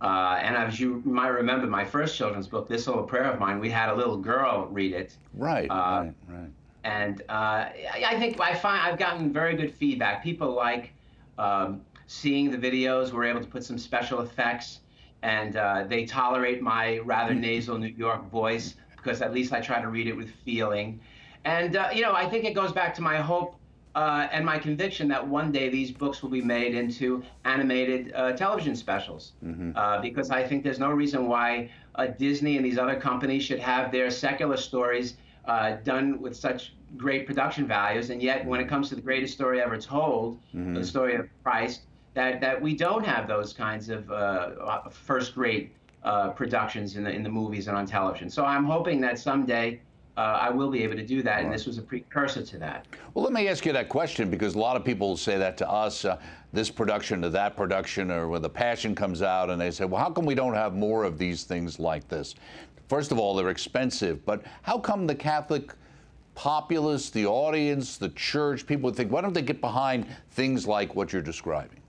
Uh, 0.00 0.40
and 0.42 0.56
as 0.56 0.80
you 0.80 1.02
might 1.04 1.28
remember, 1.28 1.68
my 1.68 1.84
first 1.84 2.16
children's 2.16 2.48
book, 2.48 2.66
This 2.68 2.88
Little 2.88 3.04
Prayer 3.04 3.30
of 3.30 3.38
Mine, 3.38 3.60
we 3.60 3.70
had 3.70 3.90
a 3.90 3.94
little 3.94 4.16
girl 4.16 4.66
read 4.72 4.92
it. 4.92 5.16
Right, 5.34 5.70
right, 5.70 6.12
right 6.26 6.50
and 6.84 7.22
uh, 7.30 7.66
I 8.06 8.16
think 8.18 8.38
I 8.38 8.54
find 8.54 8.80
I've 8.80 8.98
gotten 8.98 9.32
very 9.32 9.56
good 9.56 9.74
feedback. 9.74 10.22
People 10.22 10.54
like 10.54 10.92
um, 11.38 11.80
seeing 12.06 12.50
the 12.50 12.58
videos. 12.58 13.10
We're 13.10 13.24
able 13.24 13.40
to 13.40 13.46
put 13.46 13.64
some 13.64 13.78
special 13.78 14.20
effects, 14.20 14.80
and 15.22 15.56
uh, 15.56 15.84
they 15.88 16.04
tolerate 16.04 16.62
my 16.62 16.98
rather 16.98 17.34
nasal 17.34 17.78
New 17.78 17.88
York 17.88 18.30
voice 18.30 18.76
because 18.96 19.22
at 19.22 19.32
least 19.32 19.52
I 19.52 19.60
try 19.60 19.80
to 19.80 19.88
read 19.88 20.06
it 20.06 20.16
with 20.16 20.30
feeling. 20.44 21.00
And 21.44 21.76
uh, 21.76 21.88
you 21.94 22.02
know, 22.02 22.12
I 22.12 22.28
think 22.28 22.44
it 22.44 22.54
goes 22.54 22.72
back 22.72 22.94
to 22.96 23.02
my 23.02 23.16
hope 23.16 23.56
uh, 23.94 24.28
and 24.30 24.44
my 24.44 24.58
conviction 24.58 25.08
that 25.08 25.26
one 25.26 25.52
day 25.52 25.70
these 25.70 25.90
books 25.90 26.22
will 26.22 26.30
be 26.30 26.42
made 26.42 26.74
into 26.74 27.22
animated 27.46 28.12
uh, 28.14 28.32
television 28.32 28.76
specials. 28.76 29.32
Mm-hmm. 29.42 29.72
Uh, 29.74 30.00
because 30.00 30.30
I 30.30 30.46
think 30.46 30.64
there's 30.64 30.78
no 30.78 30.90
reason 30.90 31.28
why 31.28 31.70
Disney 32.18 32.56
and 32.56 32.66
these 32.66 32.76
other 32.76 33.00
companies 33.00 33.42
should 33.42 33.60
have 33.60 33.90
their 33.90 34.10
secular 34.10 34.56
stories 34.56 35.14
uh, 35.46 35.76
done 35.84 36.20
with 36.20 36.36
such 36.36 36.74
great 36.96 37.26
production 37.26 37.66
values, 37.66 38.10
and 38.10 38.22
yet 38.22 38.44
when 38.46 38.60
it 38.60 38.68
comes 38.68 38.88
to 38.88 38.94
the 38.94 39.02
greatest 39.02 39.34
story 39.34 39.60
ever 39.60 39.78
told, 39.78 40.38
mm-hmm. 40.54 40.74
the 40.74 40.84
story 40.84 41.16
of 41.16 41.28
Christ, 41.42 41.82
that 42.14 42.40
that 42.40 42.60
we 42.60 42.74
don't 42.76 43.04
have 43.04 43.26
those 43.26 43.52
kinds 43.52 43.88
of 43.88 44.10
uh, 44.10 44.14
uh 44.14 44.88
first-rate 44.88 45.74
uh, 46.04 46.30
productions 46.30 46.96
in 46.96 47.04
the 47.04 47.10
in 47.10 47.22
the 47.22 47.28
movies 47.28 47.68
and 47.68 47.76
on 47.76 47.86
television. 47.86 48.30
So 48.30 48.44
I'm 48.44 48.64
hoping 48.64 49.00
that 49.02 49.18
someday. 49.18 49.80
Uh, 50.16 50.38
I 50.42 50.48
will 50.48 50.70
be 50.70 50.84
able 50.84 50.94
to 50.94 51.04
do 51.04 51.22
that, 51.24 51.42
and 51.42 51.52
this 51.52 51.66
was 51.66 51.76
a 51.78 51.82
precursor 51.82 52.40
to 52.40 52.58
that. 52.58 52.86
Well, 53.14 53.24
let 53.24 53.32
me 53.32 53.48
ask 53.48 53.66
you 53.66 53.72
that 53.72 53.88
question 53.88 54.30
because 54.30 54.54
a 54.54 54.58
lot 54.60 54.76
of 54.76 54.84
people 54.84 55.16
say 55.16 55.38
that 55.38 55.56
to 55.56 55.68
us, 55.68 56.04
uh, 56.04 56.20
this 56.52 56.70
production 56.70 57.20
to 57.22 57.30
that 57.30 57.56
production, 57.56 58.12
or 58.12 58.28
when 58.28 58.40
the 58.40 58.48
Passion 58.48 58.94
comes 58.94 59.22
out, 59.22 59.50
and 59.50 59.60
they 59.60 59.72
say, 59.72 59.84
well, 59.84 60.00
how 60.00 60.10
come 60.10 60.24
we 60.24 60.36
don't 60.36 60.54
have 60.54 60.72
more 60.72 61.02
of 61.02 61.18
these 61.18 61.42
things 61.42 61.80
like 61.80 62.06
this? 62.06 62.36
First 62.94 63.10
of 63.10 63.18
all, 63.18 63.34
they're 63.34 63.50
expensive, 63.50 64.24
but 64.24 64.44
how 64.62 64.78
come 64.78 65.08
the 65.08 65.16
Catholic 65.16 65.72
populace, 66.36 67.10
the 67.10 67.26
audience, 67.26 67.96
the 67.96 68.10
church, 68.10 68.68
people 68.68 68.84
would 68.84 68.94
think, 68.94 69.10
why 69.10 69.20
don't 69.20 69.32
they 69.32 69.42
get 69.42 69.60
behind 69.60 70.06
things 70.30 70.64
like 70.64 70.94
what 70.94 71.12
you're 71.12 71.20
describing? 71.20 71.80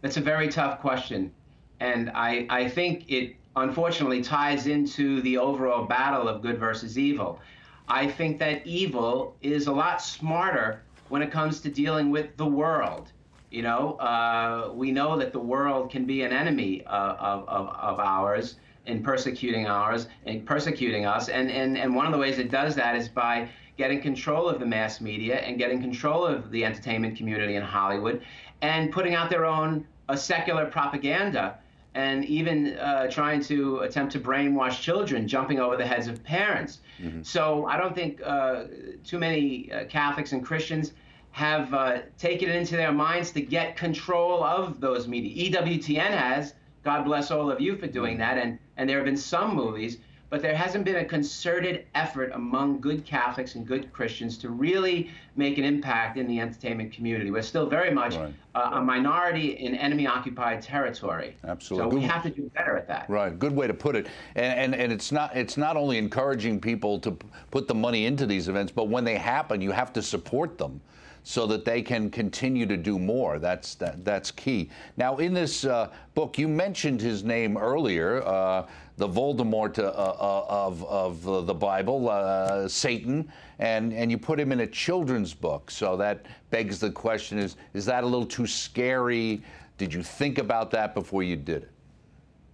That's 0.00 0.16
a 0.16 0.20
very 0.20 0.48
tough 0.48 0.80
question. 0.80 1.30
And 1.78 2.10
I, 2.16 2.48
I 2.50 2.68
think 2.68 3.08
it 3.08 3.36
unfortunately 3.54 4.22
ties 4.22 4.66
into 4.66 5.22
the 5.22 5.38
overall 5.38 5.84
battle 5.84 6.26
of 6.26 6.42
good 6.42 6.58
versus 6.58 6.98
evil. 6.98 7.38
I 7.86 8.08
think 8.08 8.40
that 8.40 8.66
evil 8.66 9.36
is 9.40 9.68
a 9.68 9.72
lot 9.72 10.02
smarter 10.02 10.82
when 11.10 11.22
it 11.22 11.30
comes 11.30 11.60
to 11.60 11.70
dealing 11.70 12.10
with 12.10 12.36
the 12.36 12.46
world. 12.46 13.12
You 13.52 13.62
know, 13.62 13.92
uh, 13.98 14.72
we 14.74 14.90
know 14.90 15.16
that 15.16 15.32
the 15.32 15.38
world 15.38 15.92
can 15.92 16.06
be 16.06 16.22
an 16.22 16.32
enemy 16.32 16.84
uh, 16.86 17.14
of, 17.14 17.48
of, 17.48 17.68
of 17.68 18.00
ours 18.00 18.56
in 18.86 19.02
persecuting 19.02 19.66
ours 19.66 20.08
and 20.26 20.44
persecuting 20.46 21.06
us. 21.06 21.28
And, 21.28 21.50
and, 21.50 21.76
and 21.76 21.94
one 21.94 22.06
of 22.06 22.12
the 22.12 22.18
ways 22.18 22.38
it 22.38 22.50
does 22.50 22.74
that 22.76 22.96
is 22.96 23.08
by 23.08 23.48
getting 23.76 24.00
control 24.00 24.48
of 24.48 24.60
the 24.60 24.66
mass 24.66 25.00
media 25.00 25.36
and 25.40 25.58
getting 25.58 25.80
control 25.80 26.24
of 26.24 26.50
the 26.50 26.64
entertainment 26.64 27.16
community 27.16 27.56
in 27.56 27.62
Hollywood 27.62 28.22
and 28.62 28.90
putting 28.92 29.14
out 29.14 29.30
their 29.30 29.46
own 29.46 29.86
uh, 30.08 30.16
secular 30.16 30.66
propaganda 30.66 31.58
and 31.94 32.24
even 32.26 32.76
uh, 32.76 33.10
trying 33.10 33.42
to 33.42 33.78
attempt 33.78 34.12
to 34.12 34.20
brainwash 34.20 34.80
children, 34.80 35.26
jumping 35.26 35.58
over 35.58 35.76
the 35.76 35.86
heads 35.86 36.06
of 36.06 36.22
parents. 36.22 36.80
Mm-hmm. 37.00 37.22
So 37.22 37.66
I 37.66 37.76
don't 37.76 37.94
think 37.94 38.20
uh, 38.24 38.64
too 39.04 39.18
many 39.18 39.72
uh, 39.72 39.84
Catholics 39.86 40.32
and 40.32 40.44
Christians 40.44 40.92
have 41.32 41.72
uh, 41.74 41.98
taken 42.18 42.48
it 42.48 42.56
into 42.56 42.76
their 42.76 42.92
minds 42.92 43.30
to 43.32 43.40
get 43.40 43.76
control 43.76 44.44
of 44.44 44.80
those 44.80 45.08
media. 45.08 45.50
EWTN 45.50 46.10
has, 46.10 46.54
God 46.82 47.04
bless 47.04 47.30
all 47.30 47.50
of 47.50 47.60
you 47.60 47.76
for 47.76 47.86
doing 47.86 48.18
that. 48.18 48.38
And, 48.38 48.58
and 48.76 48.88
there 48.88 48.96
have 48.96 49.04
been 49.04 49.16
some 49.16 49.54
movies, 49.54 49.98
but 50.30 50.40
there 50.40 50.54
hasn't 50.54 50.84
been 50.84 50.96
a 50.96 51.04
concerted 51.04 51.86
effort 51.94 52.30
among 52.34 52.80
good 52.80 53.04
Catholics 53.04 53.56
and 53.56 53.66
good 53.66 53.92
Christians 53.92 54.38
to 54.38 54.48
really 54.48 55.10
make 55.34 55.58
an 55.58 55.64
impact 55.64 56.16
in 56.16 56.26
the 56.28 56.38
entertainment 56.38 56.92
community. 56.92 57.30
We're 57.30 57.42
still 57.42 57.66
very 57.66 57.92
much 57.92 58.14
right. 58.14 58.32
uh, 58.54 58.70
a 58.74 58.80
minority 58.80 59.58
in 59.58 59.74
enemy 59.74 60.06
occupied 60.06 60.62
territory. 60.62 61.36
Absolutely. 61.44 61.90
So 61.90 61.96
we 61.96 62.02
have 62.04 62.22
to 62.22 62.30
do 62.30 62.50
better 62.54 62.76
at 62.76 62.86
that. 62.88 63.10
Right. 63.10 63.36
Good 63.36 63.54
way 63.54 63.66
to 63.66 63.74
put 63.74 63.96
it. 63.96 64.06
And, 64.36 64.72
and, 64.72 64.82
and 64.82 64.92
it's, 64.92 65.10
not, 65.10 65.36
it's 65.36 65.56
not 65.56 65.76
only 65.76 65.98
encouraging 65.98 66.60
people 66.60 67.00
to 67.00 67.16
put 67.50 67.66
the 67.66 67.74
money 67.74 68.06
into 68.06 68.24
these 68.24 68.48
events, 68.48 68.72
but 68.72 68.88
when 68.88 69.04
they 69.04 69.16
happen, 69.16 69.60
you 69.60 69.72
have 69.72 69.92
to 69.94 70.02
support 70.02 70.56
them 70.58 70.80
so 71.22 71.46
that 71.46 71.64
they 71.64 71.82
can 71.82 72.10
continue 72.10 72.66
to 72.66 72.76
do 72.76 72.98
more. 72.98 73.38
That's 73.38 73.74
that, 73.76 74.04
that's 74.04 74.30
key. 74.30 74.70
Now, 74.96 75.16
in 75.18 75.34
this 75.34 75.64
uh, 75.64 75.90
book, 76.14 76.38
you 76.38 76.48
mentioned 76.48 77.00
his 77.00 77.24
name 77.24 77.56
earlier, 77.56 78.22
uh, 78.24 78.66
the 78.96 79.08
Voldemort 79.08 79.78
uh, 79.78 79.88
uh 79.88 80.44
of 80.48 80.84
of 80.84 81.28
uh, 81.28 81.40
the 81.42 81.54
Bible, 81.54 82.08
uh, 82.08 82.68
Satan, 82.68 83.30
and 83.58 83.92
and 83.92 84.10
you 84.10 84.18
put 84.18 84.38
him 84.38 84.52
in 84.52 84.60
a 84.60 84.66
children's 84.66 85.34
book. 85.34 85.70
So 85.70 85.96
that 85.96 86.26
begs 86.50 86.78
the 86.80 86.90
question: 86.90 87.38
Is 87.38 87.56
is 87.74 87.86
that 87.86 88.04
a 88.04 88.06
little 88.06 88.26
too 88.26 88.46
scary? 88.46 89.42
Did 89.78 89.94
you 89.94 90.02
think 90.02 90.38
about 90.38 90.70
that 90.72 90.94
before 90.94 91.22
you 91.22 91.36
did 91.36 91.62
it? 91.62 91.70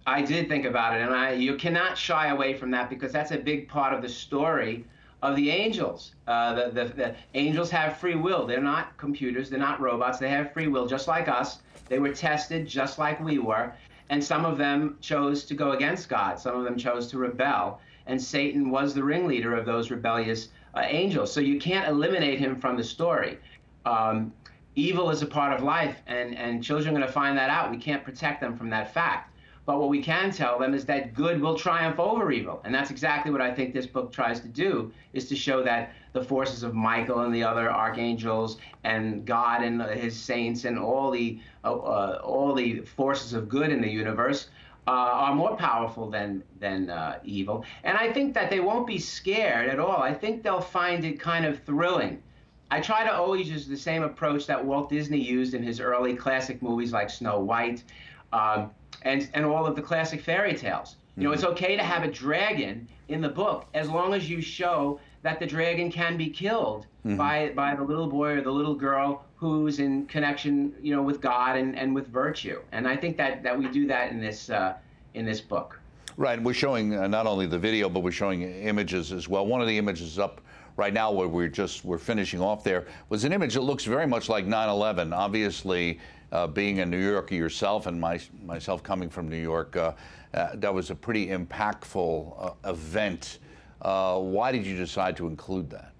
I 0.05 0.21
did 0.21 0.47
think 0.47 0.63
about 0.63 0.95
it, 0.95 1.01
and 1.01 1.13
I 1.13 1.33
you 1.33 1.55
cannot 1.55 1.97
shy 1.97 2.27
away 2.27 2.53
from 2.53 2.71
that 2.71 2.89
because 2.89 3.11
that's 3.11 3.31
a 3.31 3.37
big 3.37 3.67
part 3.67 3.93
of 3.93 4.01
the 4.01 4.09
story 4.09 4.85
of 5.23 5.35
the 5.35 5.49
angels. 5.49 6.13
Uh, 6.27 6.53
the, 6.53 6.71
the, 6.71 6.93
the, 6.93 7.15
angels 7.33 7.69
have 7.71 7.97
free 7.97 8.15
will. 8.15 8.45
They're 8.45 8.61
not 8.61 8.95
computers, 8.97 9.49
they're 9.49 9.59
not 9.59 9.79
robots. 9.79 10.19
They 10.19 10.29
have 10.29 10.53
free 10.53 10.67
will 10.67 10.87
just 10.87 11.07
like 11.07 11.27
us. 11.27 11.59
They 11.89 11.99
were 11.99 12.13
tested 12.13 12.67
just 12.67 12.99
like 12.99 13.19
we 13.19 13.39
were. 13.39 13.73
And 14.09 14.23
some 14.23 14.45
of 14.45 14.57
them 14.57 14.97
chose 15.01 15.43
to 15.45 15.53
go 15.53 15.71
against 15.71 16.07
God, 16.07 16.39
some 16.39 16.55
of 16.55 16.63
them 16.63 16.77
chose 16.77 17.07
to 17.07 17.17
rebel. 17.17 17.81
And 18.05 18.21
Satan 18.21 18.69
was 18.69 18.93
the 18.93 19.03
ringleader 19.03 19.55
of 19.55 19.65
those 19.65 19.91
rebellious 19.91 20.49
uh, 20.75 20.81
angels. 20.85 21.33
So 21.33 21.41
you 21.41 21.59
can't 21.59 21.89
eliminate 21.89 22.39
him 22.39 22.55
from 22.55 22.77
the 22.77 22.83
story. 22.83 23.37
Um, 23.85 24.31
evil 24.75 25.09
is 25.09 25.23
a 25.23 25.25
part 25.25 25.51
of 25.51 25.63
life, 25.63 25.97
and, 26.07 26.37
and 26.37 26.63
children 26.63 26.95
are 26.95 26.97
going 26.99 27.07
to 27.07 27.11
find 27.11 27.37
that 27.37 27.49
out. 27.49 27.71
We 27.71 27.77
can't 27.77 28.03
protect 28.03 28.39
them 28.39 28.55
from 28.57 28.69
that 28.69 28.93
fact. 28.93 29.33
But 29.67 29.81
what 29.81 29.89
we 29.89 30.01
can 30.01 30.31
tell 30.31 30.57
them 30.57 30.73
is 30.73 30.85
that 30.85 31.13
good 31.13 31.41
will 31.41 31.57
triumph 31.57 31.99
over 31.99 32.31
evil. 32.31 32.61
And 32.63 32.73
that's 32.73 32.89
exactly 32.89 33.33
what 33.33 33.41
I 33.41 33.53
think 33.53 33.73
this 33.73 33.85
book 33.85 34.13
tries 34.13 34.39
to 34.39 34.47
do, 34.47 34.93
is 35.11 35.27
to 35.27 35.35
show 35.35 35.61
that 35.61 35.91
the 36.13 36.23
forces 36.23 36.63
of 36.63 36.73
Michael 36.73 37.19
and 37.19 37.35
the 37.35 37.43
other 37.43 37.69
archangels 37.69 38.59
and 38.85 39.25
God 39.25 39.63
and 39.63 39.81
his 39.81 40.15
saints 40.17 40.63
and 40.63 40.79
all 40.79 41.11
the, 41.11 41.39
uh, 41.65 41.73
uh, 41.73 42.21
all 42.23 42.55
the 42.55 42.79
forces 42.79 43.33
of 43.33 43.49
good 43.49 43.69
in 43.69 43.81
the 43.81 43.89
universe 43.89 44.47
uh, 44.87 44.91
are 44.91 45.35
more 45.35 45.57
powerful 45.57 46.09
than, 46.09 46.43
than 46.61 46.89
uh, 46.89 47.19
evil. 47.25 47.65
And 47.83 47.97
I 47.97 48.13
think 48.13 48.33
that 48.35 48.49
they 48.49 48.61
won't 48.61 48.87
be 48.87 48.99
scared 48.99 49.69
at 49.69 49.81
all. 49.81 50.01
I 50.01 50.13
think 50.13 50.43
they'll 50.43 50.61
find 50.61 51.03
it 51.03 51.19
kind 51.19 51.45
of 51.45 51.61
thrilling. 51.63 52.23
I 52.71 52.79
try 52.79 53.03
to 53.03 53.13
always 53.13 53.49
use 53.49 53.67
the 53.67 53.75
same 53.75 54.03
approach 54.03 54.47
that 54.47 54.63
Walt 54.63 54.89
Disney 54.89 55.19
used 55.19 55.53
in 55.53 55.61
his 55.61 55.81
early 55.81 56.15
classic 56.15 56.61
movies 56.61 56.93
like 56.93 57.09
Snow 57.09 57.41
White. 57.41 57.83
Um, 58.31 58.71
and, 59.03 59.29
and 59.33 59.45
all 59.45 59.65
of 59.65 59.75
the 59.75 59.81
classic 59.81 60.21
fairy 60.21 60.55
tales. 60.55 60.95
You 61.17 61.23
know, 61.23 61.31
it's 61.31 61.41
mm-hmm. 61.41 61.53
okay 61.53 61.75
to 61.75 61.83
have 61.83 62.03
a 62.03 62.11
dragon 62.11 62.87
in 63.07 63.21
the 63.21 63.29
book 63.29 63.65
as 63.73 63.89
long 63.89 64.13
as 64.13 64.29
you 64.29 64.39
show 64.39 64.99
that 65.23 65.39
the 65.39 65.47
dragon 65.47 65.91
can 65.91 66.15
be 66.15 66.29
killed 66.29 66.85
mm-hmm. 67.05 67.17
by 67.17 67.51
by 67.55 67.75
the 67.75 67.83
little 67.83 68.07
boy 68.07 68.33
or 68.33 68.41
the 68.41 68.51
little 68.51 68.75
girl 68.75 69.25
who's 69.35 69.79
in 69.79 70.05
connection, 70.05 70.73
you 70.81 70.95
know, 70.95 71.01
with 71.01 71.19
God 71.19 71.57
and, 71.57 71.77
and 71.77 71.93
with 71.93 72.07
virtue. 72.07 72.61
And 72.71 72.87
I 72.87 72.95
think 72.95 73.17
that 73.17 73.41
that 73.41 73.57
we 73.57 73.67
do 73.67 73.87
that 73.87 74.11
in 74.11 74.19
this 74.19 74.51
uh, 74.51 74.75
in 75.15 75.25
this 75.25 75.41
book. 75.41 75.79
Right. 76.17 76.41
We're 76.41 76.53
showing 76.53 76.95
uh, 76.95 77.07
not 77.07 77.27
only 77.27 77.45
the 77.45 77.59
video, 77.59 77.89
but 77.89 78.01
we're 78.01 78.11
showing 78.11 78.41
images 78.41 79.11
as 79.11 79.27
well. 79.27 79.45
One 79.45 79.61
of 79.61 79.67
the 79.67 79.77
images 79.77 80.17
up 80.17 80.41
right 80.75 80.93
now, 80.93 81.11
where 81.11 81.27
we're 81.27 81.47
just 81.47 81.83
we're 81.83 81.97
finishing 81.97 82.41
off 82.41 82.63
there, 82.63 82.85
was 83.09 83.23
an 83.23 83.33
image 83.33 83.55
that 83.55 83.61
looks 83.61 83.85
very 83.85 84.07
much 84.07 84.29
like 84.29 84.45
9/11. 84.45 85.15
Obviously, 85.15 85.99
uh, 86.31 86.47
being 86.47 86.79
a 86.79 86.85
New 86.85 86.99
Yorker 86.99 87.35
yourself 87.35 87.87
and 87.87 87.99
my, 87.99 88.19
myself 88.45 88.83
coming 88.83 89.09
from 89.09 89.29
New 89.29 89.37
York, 89.37 89.75
uh, 89.75 89.93
uh, 90.33 90.49
that 90.55 90.73
was 90.73 90.89
a 90.89 90.95
pretty 90.95 91.27
impactful 91.27 92.55
uh, 92.65 92.69
event. 92.69 93.39
Uh, 93.81 94.19
why 94.19 94.51
did 94.51 94.65
you 94.65 94.75
decide 94.75 95.15
to 95.17 95.27
include 95.27 95.69
that? 95.69 95.93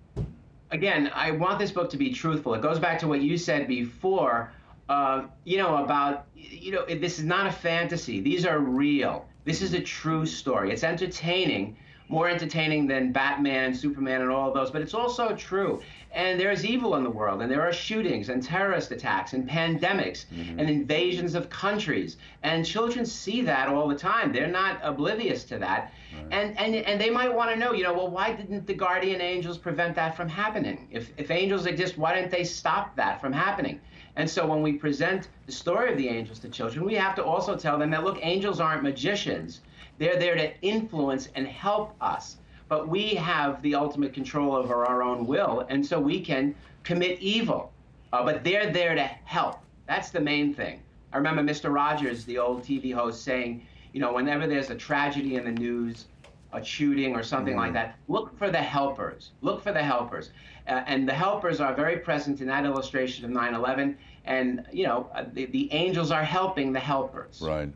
Again, 0.71 1.09
I 1.13 1.31
want 1.31 1.59
this 1.59 1.71
book 1.71 1.89
to 1.91 1.97
be 1.97 2.11
truthful. 2.11 2.53
It 2.53 2.61
goes 2.61 2.79
back 2.79 2.99
to 2.99 3.07
what 3.07 3.21
you 3.21 3.37
said 3.37 3.67
before, 3.67 4.51
uh, 4.89 5.23
you 5.45 5.57
know, 5.57 5.83
about, 5.83 6.25
you 6.35 6.71
know, 6.71 6.85
this 6.85 7.19
is 7.19 7.25
not 7.25 7.47
a 7.47 7.51
fantasy. 7.51 8.19
These 8.19 8.45
are 8.45 8.59
real. 8.59 9.25
This 9.45 9.61
is 9.61 9.73
a 9.73 9.79
true 9.79 10.25
story. 10.25 10.71
It's 10.73 10.83
entertaining, 10.83 11.77
more 12.09 12.29
entertaining 12.29 12.87
than 12.87 13.11
Batman, 13.11 13.65
and 13.65 13.77
Superman, 13.77 14.21
and 14.21 14.31
all 14.31 14.47
of 14.47 14.53
those, 14.53 14.71
but 14.71 14.81
it's 14.81 14.93
also 14.93 15.35
true. 15.35 15.81
And 16.13 16.39
there's 16.39 16.65
evil 16.65 16.95
in 16.95 17.03
the 17.03 17.09
world, 17.09 17.41
and 17.41 17.51
there 17.51 17.61
are 17.61 17.73
shootings 17.73 18.29
and 18.29 18.41
terrorist 18.41 18.91
attacks 18.91 19.33
and 19.33 19.47
pandemics 19.47 20.25
mm-hmm. 20.27 20.57
and 20.57 20.69
invasions 20.69 21.35
of 21.35 21.49
countries. 21.49 22.17
And 22.43 22.65
children 22.65 23.05
see 23.05 23.41
that 23.41 23.67
all 23.67 23.87
the 23.87 23.95
time. 23.95 24.31
They're 24.31 24.47
not 24.47 24.79
oblivious 24.81 25.43
to 25.45 25.59
that. 25.59 25.91
Right. 26.13 26.27
And, 26.31 26.57
and, 26.57 26.75
and 26.75 26.99
they 26.99 27.09
might 27.09 27.33
want 27.33 27.51
to 27.51 27.57
know, 27.57 27.73
you 27.73 27.83
know, 27.83 27.93
well, 27.93 28.09
why 28.09 28.33
didn't 28.33 28.65
the 28.65 28.73
guardian 28.73 29.19
angels 29.19 29.57
prevent 29.57 29.95
that 29.95 30.15
from 30.15 30.29
happening? 30.29 30.87
If, 30.91 31.11
if 31.17 31.29
angels 31.29 31.65
exist, 31.65 31.97
why 31.97 32.15
didn't 32.15 32.31
they 32.31 32.45
stop 32.45 32.95
that 32.95 33.19
from 33.19 33.33
happening? 33.33 33.81
And 34.15 34.27
so 34.27 34.47
when 34.47 34.63
we 34.63 34.73
present 34.73 35.27
the 35.45 35.51
story 35.51 35.91
of 35.91 35.97
the 35.97 36.07
angels 36.07 36.39
to 36.39 36.49
children, 36.49 36.85
we 36.85 36.95
have 36.95 37.15
to 37.15 37.23
also 37.23 37.55
tell 37.55 37.77
them 37.77 37.91
that, 37.91 38.03
look, 38.03 38.17
angels 38.21 38.59
aren't 38.59 38.81
magicians. 38.81 39.59
They're 39.97 40.17
there 40.17 40.35
to 40.35 40.59
influence 40.61 41.29
and 41.35 41.47
help 41.47 41.95
us 42.01 42.37
but 42.69 42.87
we 42.87 43.15
have 43.15 43.61
the 43.61 43.75
ultimate 43.75 44.13
control 44.13 44.53
over 44.53 44.85
our 44.85 45.01
own 45.01 45.25
will, 45.25 45.65
and 45.69 45.85
so 45.85 45.99
we 45.99 46.19
can 46.19 46.55
commit 46.83 47.19
evil. 47.19 47.71
Uh, 48.13 48.23
but 48.23 48.43
they're 48.43 48.71
there 48.71 48.95
to 48.95 49.03
help. 49.03 49.59
That's 49.87 50.09
the 50.09 50.19
main 50.19 50.53
thing. 50.53 50.81
I 51.13 51.17
remember 51.17 51.41
Mr. 51.41 51.73
Rogers, 51.73 52.25
the 52.25 52.37
old 52.37 52.63
TV 52.63 52.93
host, 52.93 53.23
saying, 53.23 53.65
you 53.93 53.99
know, 54.01 54.13
whenever 54.13 54.47
there's 54.47 54.69
a 54.69 54.75
tragedy 54.75 55.35
in 55.35 55.45
the 55.45 55.51
news, 55.51 56.05
a 56.53 56.63
shooting 56.63 57.15
or 57.15 57.23
something 57.23 57.55
mm. 57.55 57.59
like 57.59 57.73
that, 57.73 57.97
look 58.07 58.37
for 58.37 58.49
the 58.49 58.61
helpers. 58.61 59.31
Look 59.41 59.61
for 59.61 59.71
the 59.71 59.83
helpers. 59.83 60.31
Uh, 60.67 60.83
and 60.85 61.07
the 61.07 61.13
helpers 61.13 61.59
are 61.59 61.73
very 61.73 61.97
present 61.97 62.41
in 62.41 62.47
that 62.47 62.65
illustration 62.65 63.25
of 63.25 63.31
9 63.31 63.53
11. 63.53 63.97
And, 64.25 64.65
you 64.71 64.85
know, 64.85 65.09
uh, 65.15 65.25
the, 65.33 65.45
the 65.45 65.71
angels 65.71 66.11
are 66.11 66.23
helping 66.23 66.73
the 66.73 66.79
helpers. 66.79 67.41
Right. 67.41 67.69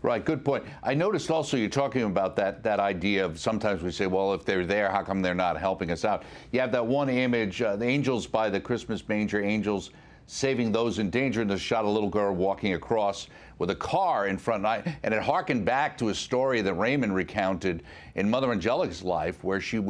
Right, 0.00 0.24
good 0.24 0.44
point. 0.44 0.64
I 0.84 0.94
noticed 0.94 1.28
also 1.28 1.56
you're 1.56 1.68
talking 1.68 2.02
about 2.02 2.36
that 2.36 2.62
that 2.62 2.78
idea 2.78 3.24
of 3.24 3.38
sometimes 3.38 3.82
we 3.82 3.90
say, 3.90 4.06
well, 4.06 4.32
if 4.32 4.44
they're 4.44 4.64
there, 4.64 4.90
how 4.90 5.02
come 5.02 5.22
they're 5.22 5.34
not 5.34 5.58
helping 5.58 5.90
us 5.90 6.04
out? 6.04 6.22
You 6.52 6.60
have 6.60 6.70
that 6.70 6.86
one 6.86 7.08
image, 7.08 7.60
uh, 7.60 7.74
the 7.74 7.86
angels 7.86 8.24
by 8.24 8.48
the 8.48 8.60
Christmas 8.60 9.06
manger, 9.08 9.42
angels 9.42 9.90
saving 10.28 10.70
those 10.70 11.00
in 11.00 11.10
danger, 11.10 11.40
and 11.40 11.50
they 11.50 11.56
shot 11.56 11.84
a 11.84 11.88
little 11.88 12.08
girl 12.08 12.32
walking 12.32 12.74
across 12.74 13.26
with 13.58 13.70
a 13.70 13.74
car 13.74 14.28
in 14.28 14.38
front. 14.38 14.64
And, 14.64 14.96
and 15.02 15.12
it 15.12 15.22
harkened 15.22 15.64
back 15.64 15.98
to 15.98 16.10
a 16.10 16.14
story 16.14 16.60
that 16.60 16.74
Raymond 16.74 17.14
recounted 17.14 17.82
in 18.14 18.30
Mother 18.30 18.52
Angelica's 18.52 19.02
life, 19.02 19.42
where 19.42 19.60
she 19.60 19.80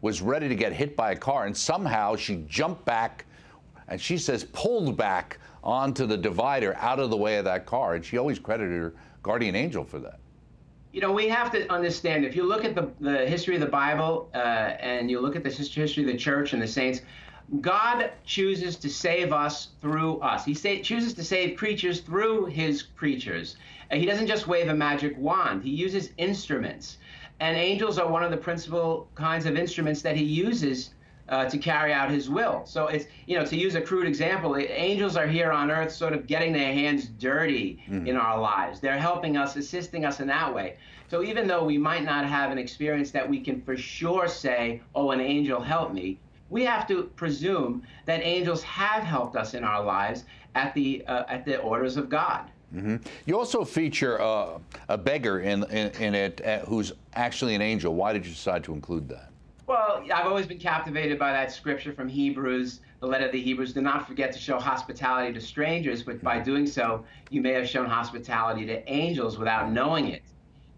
was 0.00 0.22
ready 0.22 0.48
to 0.48 0.54
get 0.54 0.74
hit 0.74 0.96
by 0.96 1.10
a 1.10 1.16
car, 1.16 1.46
and 1.46 1.56
somehow 1.56 2.14
she 2.14 2.44
jumped 2.46 2.84
back, 2.84 3.24
and 3.88 4.00
she 4.00 4.16
says 4.16 4.44
pulled 4.52 4.96
back 4.96 5.38
onto 5.64 6.06
the 6.06 6.16
divider 6.16 6.76
out 6.76 7.00
of 7.00 7.10
the 7.10 7.16
way 7.16 7.38
of 7.38 7.44
that 7.46 7.66
car, 7.66 7.96
and 7.96 8.04
she 8.04 8.16
always 8.16 8.38
credited 8.38 8.80
her 8.80 8.94
guardian 9.26 9.56
angel 9.56 9.84
for 9.84 9.98
that. 9.98 10.18
You 10.92 11.00
know, 11.02 11.12
we 11.12 11.28
have 11.28 11.50
to 11.52 11.70
understand 11.70 12.24
if 12.24 12.34
you 12.34 12.44
look 12.44 12.64
at 12.64 12.74
the, 12.74 12.90
the 13.00 13.26
history 13.26 13.54
of 13.54 13.60
the 13.60 13.66
Bible 13.84 14.30
uh, 14.34 14.38
and 14.38 15.10
you 15.10 15.20
look 15.20 15.36
at 15.36 15.42
the 15.42 15.50
history 15.50 16.02
of 16.04 16.08
the 16.08 16.16
church 16.16 16.54
and 16.54 16.62
the 16.62 16.68
saints, 16.68 17.02
God 17.60 18.10
chooses 18.24 18.76
to 18.76 18.88
save 18.88 19.32
us 19.32 19.68
through 19.80 20.18
us. 20.20 20.44
He 20.44 20.54
say, 20.54 20.80
chooses 20.80 21.12
to 21.14 21.24
save 21.24 21.56
creatures 21.56 22.00
through 22.00 22.46
his 22.46 22.82
creatures. 22.82 23.56
And 23.90 24.00
he 24.00 24.06
doesn't 24.06 24.26
just 24.26 24.46
wave 24.46 24.68
a 24.68 24.74
magic 24.74 25.16
wand, 25.18 25.62
he 25.62 25.70
uses 25.70 26.10
instruments. 26.16 26.98
And 27.38 27.56
angels 27.56 27.98
are 27.98 28.10
one 28.10 28.24
of 28.24 28.30
the 28.30 28.36
principal 28.36 29.08
kinds 29.14 29.44
of 29.44 29.56
instruments 29.56 30.00
that 30.02 30.16
he 30.16 30.24
uses 30.24 30.90
uh, 31.28 31.44
to 31.46 31.58
carry 31.58 31.92
out 31.92 32.10
his 32.10 32.30
will. 32.30 32.62
So 32.66 32.86
it's, 32.86 33.06
you 33.26 33.38
know, 33.38 33.44
to 33.44 33.56
use 33.56 33.74
a 33.74 33.80
crude 33.80 34.06
example, 34.06 34.56
angels 34.56 35.16
are 35.16 35.26
here 35.26 35.50
on 35.50 35.70
earth 35.70 35.92
sort 35.92 36.12
of 36.12 36.26
getting 36.26 36.52
their 36.52 36.72
hands 36.72 37.06
dirty 37.06 37.82
mm. 37.88 38.06
in 38.06 38.16
our 38.16 38.40
lives. 38.40 38.80
They're 38.80 38.98
helping 38.98 39.36
us, 39.36 39.56
assisting 39.56 40.04
us 40.04 40.20
in 40.20 40.28
that 40.28 40.54
way. 40.54 40.76
So 41.08 41.22
even 41.22 41.46
though 41.46 41.64
we 41.64 41.78
might 41.78 42.04
not 42.04 42.26
have 42.26 42.50
an 42.50 42.58
experience 42.58 43.10
that 43.12 43.28
we 43.28 43.40
can 43.40 43.60
for 43.62 43.76
sure 43.76 44.28
say, 44.28 44.82
oh, 44.94 45.10
an 45.10 45.20
angel 45.20 45.60
helped 45.60 45.94
me, 45.94 46.18
we 46.48 46.64
have 46.64 46.86
to 46.88 47.04
presume 47.16 47.82
that 48.04 48.22
angels 48.22 48.62
have 48.62 49.02
helped 49.02 49.36
us 49.36 49.54
in 49.54 49.64
our 49.64 49.84
lives 49.84 50.24
at 50.54 50.74
the, 50.74 51.04
uh, 51.06 51.24
at 51.28 51.44
the 51.44 51.58
orders 51.58 51.96
of 51.96 52.08
God. 52.08 52.50
Mm-hmm. 52.74 52.96
You 53.26 53.38
also 53.38 53.64
feature 53.64 54.20
uh, 54.20 54.58
a 54.88 54.98
beggar 54.98 55.40
in, 55.40 55.64
in, 55.70 55.90
in 56.00 56.14
it 56.14 56.44
uh, 56.44 56.60
who's 56.60 56.92
actually 57.14 57.54
an 57.54 57.62
angel. 57.62 57.94
Why 57.94 58.12
did 58.12 58.24
you 58.24 58.32
decide 58.32 58.64
to 58.64 58.74
include 58.74 59.08
that? 59.08 59.30
Well, 59.66 60.04
I've 60.14 60.26
always 60.26 60.46
been 60.46 60.60
captivated 60.60 61.18
by 61.18 61.32
that 61.32 61.50
scripture 61.50 61.92
from 61.92 62.06
Hebrews, 62.06 62.80
the 63.00 63.06
letter 63.06 63.26
of 63.26 63.32
the 63.32 63.42
Hebrews. 63.42 63.72
Do 63.72 63.80
not 63.80 64.06
forget 64.06 64.32
to 64.32 64.38
show 64.38 64.60
hospitality 64.60 65.32
to 65.34 65.40
strangers, 65.40 66.04
but 66.04 66.22
by 66.22 66.38
doing 66.38 66.68
so, 66.68 67.04
you 67.30 67.40
may 67.40 67.50
have 67.52 67.68
shown 67.68 67.86
hospitality 67.86 68.64
to 68.66 68.88
angels 68.88 69.38
without 69.38 69.72
knowing 69.72 70.06
it. 70.06 70.22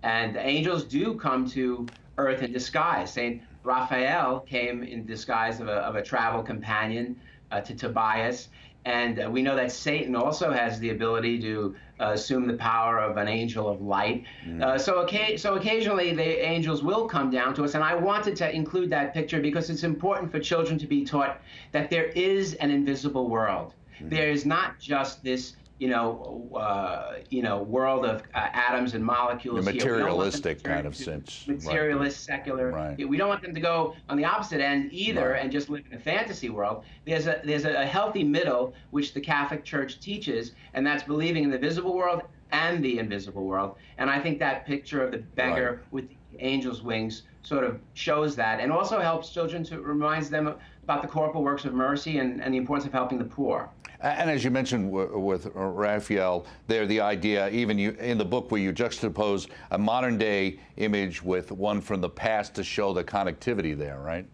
And 0.03 0.35
the 0.35 0.40
angels 0.40 0.85
do 0.85 1.14
come 1.16 1.46
to 1.51 1.87
earth 2.16 2.42
in 2.42 2.51
disguise. 2.51 3.12
Saint 3.12 3.42
Raphael 3.62 4.40
came 4.40 4.83
in 4.83 5.05
disguise 5.05 5.61
of 5.61 5.68
a, 5.68 5.81
of 5.81 5.94
a 5.94 6.03
travel 6.03 6.42
companion 6.42 7.20
to 7.50 7.74
Tobias. 7.74 8.48
And 8.84 9.20
uh, 9.20 9.28
we 9.30 9.42
know 9.42 9.54
that 9.56 9.70
Satan 9.72 10.16
also 10.16 10.50
has 10.50 10.78
the 10.78 10.90
ability 10.90 11.40
to 11.40 11.74
uh, 12.00 12.12
assume 12.14 12.46
the 12.46 12.54
power 12.54 12.98
of 12.98 13.16
an 13.16 13.28
angel 13.28 13.68
of 13.68 13.82
light. 13.82 14.24
Mm. 14.46 14.62
Uh, 14.62 14.78
so, 14.78 14.94
okay, 15.00 15.37
so 15.37 15.56
occasionally 15.56 16.14
the 16.14 16.46
angels 16.46 16.82
will 16.82 17.06
come 17.06 17.30
down 17.30 17.54
to 17.54 17.64
us. 17.64 17.74
And 17.74 17.84
I 17.84 17.94
wanted 17.94 18.37
to 18.37 18.54
include 18.54 18.88
that 18.90 19.12
picture 19.12 19.40
because 19.40 19.68
it's 19.68 19.84
important 19.84 20.30
for 20.30 20.38
children 20.38 20.78
to 20.78 20.87
be 20.87 21.04
taught 21.04 21.40
that 21.72 21.90
there 21.90 22.06
is 22.06 22.54
an 22.54 22.70
invisible 22.70 23.28
world. 23.28 23.74
Mm. 24.00 24.11
There 24.11 24.30
is 24.30 24.46
not 24.46 24.78
just 24.78 25.22
this 25.22 25.56
you 25.78 25.88
know, 25.88 26.48
uh, 26.56 27.18
you 27.30 27.42
know, 27.42 27.62
world 27.62 28.04
of 28.04 28.22
uh, 28.34 28.48
atoms 28.52 28.94
and 28.94 29.04
molecules. 29.04 29.64
The 29.64 29.72
materialistic 29.72 30.62
kind 30.62 30.86
of 30.86 30.96
sense. 30.96 31.44
Materialist, 31.46 32.28
right. 32.28 32.36
secular. 32.36 32.72
Right. 32.72 33.08
We 33.08 33.16
don't 33.16 33.28
want 33.28 33.42
them 33.42 33.54
to 33.54 33.60
go 33.60 33.94
on 34.08 34.16
the 34.16 34.24
opposite 34.24 34.60
end 34.60 34.92
either 34.92 35.30
right. 35.30 35.42
and 35.42 35.52
just 35.52 35.70
live 35.70 35.84
in 35.90 35.96
a 35.96 36.00
fantasy 36.00 36.50
world. 36.50 36.84
There's 37.06 37.26
a 37.26 37.40
there's 37.44 37.64
a 37.64 37.86
healthy 37.86 38.24
middle 38.24 38.74
which 38.90 39.14
the 39.14 39.20
Catholic 39.20 39.64
Church 39.64 40.00
teaches, 40.00 40.52
and 40.74 40.86
that's 40.86 41.04
believing 41.04 41.44
in 41.44 41.50
the 41.50 41.58
visible 41.58 41.94
world 41.94 42.22
and 42.50 42.84
the 42.84 42.98
invisible 42.98 43.44
world. 43.44 43.76
And 43.98 44.10
I 44.10 44.20
think 44.20 44.38
that 44.40 44.66
picture 44.66 45.04
of 45.04 45.12
the 45.12 45.18
beggar 45.18 45.82
with 45.90 46.08
angel's 46.40 46.82
wings 46.82 47.22
sort 47.42 47.64
of 47.64 47.80
shows 47.94 48.36
that 48.36 48.60
and 48.60 48.70
also 48.70 49.00
helps 49.00 49.30
children 49.30 49.64
to 49.64 49.80
reminds 49.80 50.28
them 50.28 50.54
about 50.82 51.02
the 51.02 51.08
corporal 51.08 51.42
works 51.42 51.64
of 51.64 51.74
mercy 51.74 52.18
and, 52.18 52.42
and 52.42 52.52
the 52.52 52.58
importance 52.58 52.86
of 52.86 52.92
helping 52.92 53.18
the 53.18 53.24
poor. 53.24 53.70
And 54.00 54.30
as 54.30 54.44
you 54.44 54.50
mentioned 54.50 54.92
with 54.92 55.50
Raphael, 55.54 56.46
there 56.68 56.87
the 56.87 57.00
idea, 57.00 57.48
even 57.50 57.78
you, 57.78 57.90
in 57.98 58.16
the 58.16 58.24
book, 58.24 58.50
where 58.50 58.61
you 58.61 58.72
juxtapose 58.72 59.48
a 59.72 59.78
modern 59.78 60.18
day 60.18 60.61
image 60.76 61.22
with 61.22 61.50
one 61.50 61.80
from 61.80 62.00
the 62.00 62.08
past 62.08 62.54
to 62.54 62.64
show 62.64 62.92
the 62.92 63.02
connectivity 63.02 63.76
there, 63.76 63.98
right? 63.98 64.24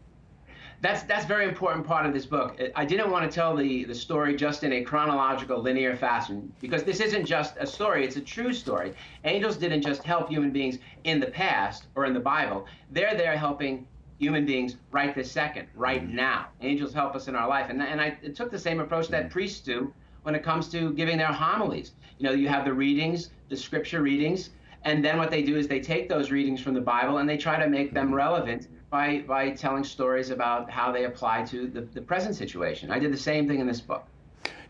That's 0.83 1.03
that's 1.05 1.25
very 1.25 1.49
important 1.49 1.87
part 1.87 2.05
of 2.05 2.13
this 2.13 2.27
book. 2.27 2.61
I 2.77 2.85
didn't 2.85 3.11
want 3.11 3.31
to 3.31 3.35
tell 3.35 3.57
the 3.57 3.85
the 3.85 3.95
story 3.95 4.37
just 4.37 4.65
in 4.65 4.73
a 4.75 4.85
chronological, 4.85 5.63
linear 5.63 5.97
fashion 5.97 6.53
because 6.61 6.83
this 6.83 7.01
isn't 7.01 7.25
just 7.25 7.57
a 7.59 7.67
story; 7.67 8.05
it's 8.05 8.17
a 8.17 8.21
true 8.21 8.53
story. 8.53 8.93
Angels 9.25 9.57
didn't 9.57 9.81
just 9.81 10.03
help 10.03 10.29
human 10.29 10.51
beings 10.51 10.79
in 11.05 11.21
the 11.21 11.29
past 11.29 11.87
or 11.95 12.05
in 12.05 12.13
the 12.13 12.21
Bible; 12.21 12.67
they're 12.91 13.15
there 13.15 13.35
helping 13.35 13.87
human 14.19 14.47
beings 14.47 14.77
right 14.91 15.15
this 15.15 15.31
second, 15.31 15.69
right 15.75 16.03
mm-hmm. 16.03 16.17
now. 16.17 16.47
Angels 16.61 16.93
help 16.93 17.15
us 17.15 17.29
in 17.29 17.35
our 17.35 17.49
life. 17.49 17.71
And, 17.71 17.83
and 17.83 18.01
I 18.01 18.11
took 18.35 18.51
the 18.51 18.59
same 18.59 18.81
approach 18.81 19.09
that 19.09 19.25
mm-hmm. 19.25 19.33
priests 19.33 19.61
do 19.61 19.93
when 20.23 20.35
it 20.35 20.43
comes 20.43 20.69
to 20.71 20.93
giving 20.93 21.19
their 21.19 21.33
homilies. 21.33 21.93
You 22.19 22.29
know, 22.29 22.33
you 22.33 22.49
have 22.49 22.65
the 22.65 22.73
readings, 22.73 23.31
the 23.49 23.57
scripture 23.57 24.03
readings, 24.03 24.51
and 24.85 25.05
then 25.05 25.19
what 25.19 25.31
they 25.31 25.43
do 25.43 25.57
is 25.57 25.67
they 25.67 25.81
take 25.81 26.09
those 26.09 26.31
readings 26.31 26.61
from 26.61 26.75
the 26.75 26.81
Bible 26.81 27.19
and 27.19 27.29
they 27.29 27.37
try 27.37 27.59
to 27.59 27.69
make 27.69 27.93
them 27.93 28.07
mm-hmm. 28.07 28.15
relevant 28.15 28.69
by, 28.91 29.25
by 29.27 29.51
telling 29.51 29.83
stories 29.83 30.31
about 30.31 30.71
how 30.71 30.93
they 30.93 31.05
apply 31.05 31.43
to 31.47 31.67
the, 31.67 31.81
the 31.81 32.01
present 32.01 32.37
situation. 32.37 32.91
I 32.91 32.99
did 32.99 33.13
the 33.13 33.19
same 33.19 33.49
thing 33.49 33.61
in 33.61 33.67
this 33.67 33.81
book. 33.81 34.07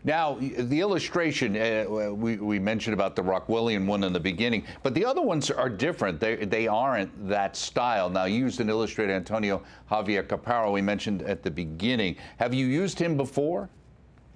Now, 0.05 0.37
the 0.39 0.81
illustration, 0.81 1.57
uh, 1.57 2.13
we, 2.13 2.37
we 2.37 2.59
mentioned 2.59 2.93
about 2.93 3.15
the 3.15 3.23
Rockwellian 3.23 3.87
one 3.87 4.03
in 4.03 4.13
the 4.13 4.19
beginning, 4.19 4.63
but 4.83 4.93
the 4.93 5.03
other 5.03 5.21
ones 5.21 5.49
are 5.49 5.67
different. 5.67 6.19
They, 6.19 6.35
they 6.35 6.67
aren't 6.67 7.27
that 7.27 7.55
style. 7.55 8.07
Now, 8.07 8.25
you 8.25 8.37
used 8.37 8.61
an 8.61 8.69
illustrator, 8.69 9.13
Antonio 9.13 9.63
Javier 9.89 10.21
Caparo, 10.21 10.71
we 10.71 10.83
mentioned 10.83 11.23
at 11.23 11.41
the 11.41 11.49
beginning. 11.49 12.17
Have 12.37 12.53
you 12.53 12.67
used 12.67 12.99
him 12.99 13.17
before? 13.17 13.67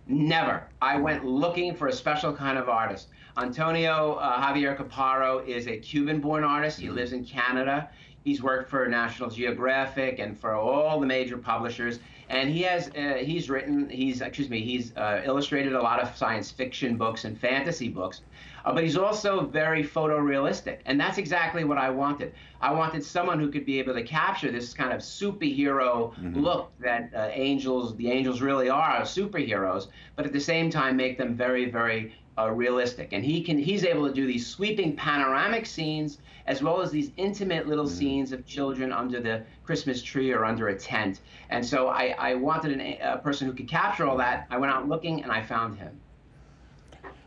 Never. 0.08 0.64
I 0.82 0.98
went 0.98 1.24
looking 1.24 1.76
for 1.76 1.88
a 1.88 1.94
special 1.94 2.34
kind 2.34 2.58
of 2.58 2.68
artist. 2.68 3.10
Antonio 3.38 4.14
uh, 4.16 4.42
Javier 4.42 4.76
Caparo 4.76 5.48
is 5.48 5.68
a 5.68 5.78
Cuban 5.78 6.20
born 6.20 6.44
artist. 6.44 6.80
He 6.80 6.90
lives 6.90 7.14
in 7.14 7.24
Canada. 7.24 7.92
He's 8.24 8.42
worked 8.42 8.72
for 8.72 8.88
National 8.88 9.30
Geographic 9.30 10.18
and 10.18 10.36
for 10.36 10.56
all 10.56 11.00
the 11.00 11.06
major 11.06 11.38
publishers 11.38 12.00
and 12.30 12.50
he 12.50 12.62
has 12.62 12.90
uh, 12.90 13.16
he's 13.20 13.50
written 13.50 13.90
he's 13.90 14.22
excuse 14.22 14.50
me 14.50 14.62
he's 14.62 14.96
uh, 14.96 15.22
illustrated 15.26 15.74
a 15.74 15.82
lot 15.82 16.00
of 16.00 16.16
science 16.16 16.52
fiction 16.52 16.96
books 16.96 17.26
and 17.26 17.40
fantasy 17.40 17.90
books 17.90 18.22
uh, 18.66 18.74
but 18.74 18.84
he's 18.84 18.98
also 18.98 19.46
very 19.46 19.84
photorealistic 19.84 20.80
and 20.86 21.00
that's 21.00 21.18
exactly 21.18 21.64
what 21.64 21.78
i 21.78 21.90
wanted 21.90 22.34
i 22.62 22.72
wanted 22.72 23.04
someone 23.04 23.40
who 23.40 23.50
could 23.50 23.66
be 23.66 23.80
able 23.80 23.94
to 23.94 24.04
capture 24.04 24.52
this 24.52 24.74
kind 24.74 24.94
of 24.94 25.02
superhero 25.02 26.14
mm-hmm. 26.14 26.40
look 26.40 26.72
that 26.80 27.10
uh, 27.16 27.30
angels 27.32 27.96
the 27.98 28.10
angels 28.12 28.42
really 28.42 28.70
are 28.70 29.02
superheroes 29.02 29.88
but 30.16 30.26
at 30.26 30.32
the 30.32 30.40
same 30.40 30.70
time 30.70 30.96
make 30.96 31.18
them 31.18 31.36
very 31.36 31.70
very 31.70 32.14
uh, 32.40 32.52
realistic. 32.52 33.14
And 33.14 33.24
he 33.24 33.42
can 33.42 33.58
he's 33.58 33.84
able 33.84 34.08
to 34.08 34.14
do 34.14 34.26
these 34.26 34.48
sweeping 34.48 34.96
panoramic 34.96 35.66
scenes 35.66 36.20
as 36.46 36.64
well 36.64 36.82
as 36.82 36.90
these 36.92 37.12
intimate 37.18 37.68
little 37.68 37.86
mm. 37.86 37.90
scenes 37.90 38.32
of 38.32 38.46
children 38.46 38.92
under 38.92 39.20
the 39.20 39.44
Christmas 39.64 40.02
tree 40.02 40.32
or 40.32 40.46
under 40.46 40.70
a 40.70 40.76
tent. 40.76 41.22
And 41.50 41.66
so 41.66 41.90
I, 41.90 42.16
I 42.18 42.36
wanted 42.36 42.80
an, 42.80 42.98
a 43.02 43.18
person 43.18 43.48
who 43.48 43.54
could 43.54 43.68
capture 43.68 44.08
all 44.08 44.18
that. 44.18 44.48
I 44.50 44.58
went 44.58 44.74
out 44.74 44.88
looking 44.88 45.22
and 45.24 45.32
I 45.32 45.42
found 45.44 45.78
him. 45.78 46.00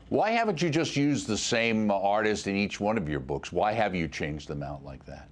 Why 0.09 0.31
haven't 0.31 0.61
you 0.61 0.69
just 0.69 0.97
used 0.97 1.27
the 1.27 1.39
same 1.39 1.91
artist 1.91 2.47
in 2.47 2.57
each 2.57 2.81
one 2.81 2.99
of 2.99 3.09
your 3.09 3.21
books? 3.21 3.53
Why 3.53 3.73
have 3.73 3.95
you 3.95 4.09
changed 4.09 4.49
them 4.49 4.63
out 4.63 4.85
like 4.85 5.07
that? 5.07 5.29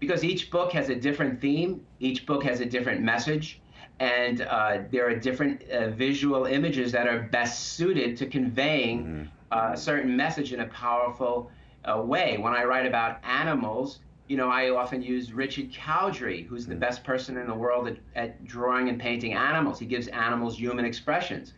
Because 0.00 0.22
each 0.22 0.50
book 0.50 0.72
has 0.72 0.90
a 0.90 0.94
different 0.94 1.40
theme, 1.40 1.80
each 2.00 2.26
book 2.26 2.44
has 2.44 2.60
a 2.60 2.66
different 2.66 3.00
message 3.00 3.60
and 3.98 4.42
uh, 4.42 4.78
there 4.90 5.08
are 5.08 5.14
different 5.14 5.62
uh, 5.70 5.90
visual 5.90 6.44
images 6.44 6.92
that 6.92 7.06
are 7.06 7.20
best 7.20 7.74
suited 7.74 8.16
to 8.18 8.26
conveying 8.26 9.04
mm-hmm. 9.04 9.24
uh, 9.50 9.72
a 9.72 9.76
certain 9.76 10.16
message 10.16 10.52
in 10.52 10.60
a 10.60 10.66
powerful 10.66 11.50
uh, 11.84 12.00
way. 12.02 12.36
When 12.38 12.52
I 12.52 12.64
write 12.64 12.86
about 12.86 13.24
animals, 13.24 14.00
you 14.28 14.36
know, 14.36 14.50
I 14.50 14.70
often 14.70 15.02
use 15.02 15.32
Richard 15.32 15.72
Cowdery, 15.72 16.46
who's 16.46 16.62
mm-hmm. 16.62 16.72
the 16.72 16.76
best 16.76 17.04
person 17.04 17.36
in 17.36 17.46
the 17.46 17.54
world 17.54 17.88
at, 17.88 17.96
at, 18.14 18.44
drawing 18.44 18.88
and 18.88 19.00
painting 19.00 19.32
animals. 19.32 19.78
He 19.78 19.86
gives 19.86 20.08
animals 20.08 20.58
human 20.58 20.84
expressions. 20.84 21.54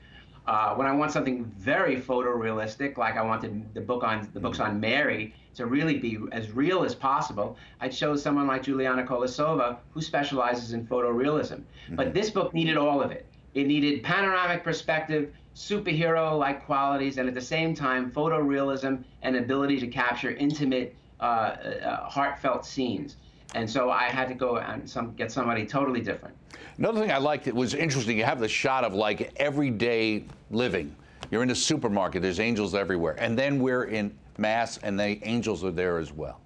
Uh, 0.48 0.74
when 0.76 0.86
I 0.86 0.92
want 0.92 1.12
something 1.12 1.44
very 1.58 2.00
photorealistic, 2.00 2.96
like 2.96 3.18
I 3.18 3.22
wanted 3.22 3.74
the 3.74 3.82
book 3.82 4.02
on 4.02 4.26
the 4.32 4.40
books 4.40 4.56
mm-hmm. 4.56 4.70
on 4.70 4.80
Mary, 4.80 5.34
to 5.56 5.66
really 5.66 5.98
be 5.98 6.16
as 6.32 6.52
real 6.52 6.84
as 6.84 6.94
possible, 6.94 7.58
I 7.82 7.88
chose 7.88 8.22
someone 8.22 8.46
like 8.46 8.62
Juliana 8.62 9.04
Kolesova, 9.04 9.76
who 9.92 10.00
specializes 10.00 10.72
in 10.72 10.86
photorealism. 10.86 11.58
Mm-hmm. 11.58 11.96
But 11.96 12.14
this 12.14 12.30
book 12.30 12.54
needed 12.54 12.78
all 12.78 13.02
of 13.02 13.10
it. 13.10 13.26
It 13.52 13.66
needed 13.66 14.02
panoramic 14.02 14.64
perspective, 14.64 15.34
superhero 15.54 16.38
like 16.38 16.64
qualities, 16.64 17.18
and 17.18 17.28
at 17.28 17.34
the 17.34 17.42
same 17.42 17.74
time, 17.74 18.10
photorealism 18.10 19.04
and 19.20 19.36
ability 19.36 19.78
to 19.80 19.86
capture 19.86 20.30
intimate, 20.30 20.96
uh, 21.20 21.22
uh, 21.22 22.08
heartfelt 22.08 22.64
scenes. 22.64 23.16
And 23.54 23.68
so 23.68 23.90
I 23.90 24.04
had 24.04 24.28
to 24.28 24.34
go 24.34 24.58
and 24.58 24.88
some, 24.88 25.14
get 25.14 25.32
somebody 25.32 25.64
totally 25.64 26.00
different. 26.00 26.34
Another 26.76 27.00
thing 27.00 27.10
I 27.10 27.18
liked 27.18 27.44
that 27.46 27.54
was 27.54 27.74
interesting, 27.74 28.18
you 28.18 28.24
have 28.24 28.40
the 28.40 28.48
shot 28.48 28.84
of 28.84 28.94
like 28.94 29.32
everyday 29.36 30.24
living. 30.50 30.94
You're 31.30 31.42
in 31.42 31.50
a 31.50 31.54
supermarket, 31.54 32.22
there's 32.22 32.40
angels 32.40 32.74
everywhere. 32.74 33.16
And 33.18 33.38
then 33.38 33.58
we're 33.60 33.84
in 33.84 34.16
mass, 34.38 34.78
and 34.78 34.98
the 34.98 35.18
angels 35.26 35.64
are 35.64 35.70
there 35.70 35.98
as 35.98 36.12
well. 36.12 36.40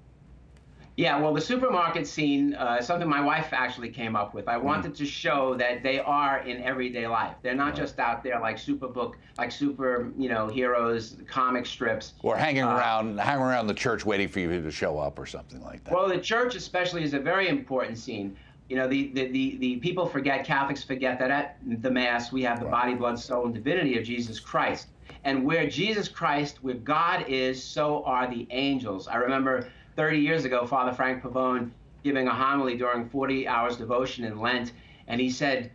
Yeah, 0.96 1.18
well, 1.18 1.32
the 1.32 1.40
supermarket 1.40 2.06
scene, 2.06 2.54
uh, 2.54 2.82
something 2.82 3.08
my 3.08 3.22
wife 3.22 3.48
actually 3.52 3.88
came 3.88 4.14
up 4.14 4.34
with. 4.34 4.46
I 4.46 4.56
mm. 4.56 4.62
wanted 4.62 4.94
to 4.96 5.06
show 5.06 5.54
that 5.54 5.82
they 5.82 6.00
are 6.00 6.40
in 6.40 6.62
everyday 6.62 7.06
life. 7.06 7.34
They're 7.42 7.54
not 7.54 7.68
right. 7.68 7.76
just 7.76 7.98
out 7.98 8.22
there 8.22 8.38
like 8.40 8.58
super 8.58 8.88
book, 8.88 9.16
like 9.38 9.50
super, 9.50 10.12
you 10.18 10.28
know, 10.28 10.48
heroes, 10.48 11.16
comic 11.26 11.64
strips. 11.64 12.12
Or 12.22 12.36
hanging 12.36 12.64
uh, 12.64 12.76
around, 12.76 13.18
hanging 13.18 13.42
around 13.42 13.68
the 13.68 13.74
church 13.74 14.04
waiting 14.04 14.28
for 14.28 14.40
you 14.40 14.60
to 14.60 14.70
show 14.70 14.98
up 14.98 15.18
or 15.18 15.24
something 15.24 15.62
like 15.62 15.82
that. 15.84 15.94
Well, 15.94 16.08
the 16.08 16.18
church 16.18 16.56
especially 16.56 17.04
is 17.04 17.14
a 17.14 17.20
very 17.20 17.48
important 17.48 17.96
scene. 17.96 18.36
You 18.68 18.76
know, 18.76 18.86
the, 18.86 19.08
the, 19.14 19.28
the, 19.28 19.56
the 19.56 19.76
people 19.76 20.06
forget, 20.06 20.44
Catholics 20.44 20.82
forget 20.82 21.18
that 21.18 21.30
at 21.30 21.56
the 21.82 21.90
Mass 21.90 22.32
we 22.32 22.42
have 22.42 22.60
the 22.60 22.66
right. 22.66 22.82
body, 22.82 22.94
blood, 22.94 23.18
soul, 23.18 23.46
and 23.46 23.54
divinity 23.54 23.98
of 23.98 24.04
Jesus 24.04 24.38
Christ. 24.38 24.88
And 25.24 25.44
where 25.44 25.68
Jesus 25.68 26.08
Christ, 26.08 26.62
where 26.62 26.74
God 26.74 27.26
is, 27.28 27.62
so 27.62 28.02
are 28.04 28.28
the 28.28 28.46
angels. 28.50 29.08
I 29.08 29.16
remember 29.16 29.68
30 29.96 30.18
years 30.18 30.44
ago, 30.44 30.66
Father 30.66 30.92
Frank 30.92 31.22
Pavone 31.22 31.70
giving 32.02 32.26
a 32.26 32.34
homily 32.34 32.76
during 32.76 33.08
40 33.08 33.46
hours 33.46 33.76
devotion 33.76 34.24
in 34.24 34.40
Lent, 34.40 34.72
and 35.06 35.20
he 35.20 35.30
said, 35.30 35.70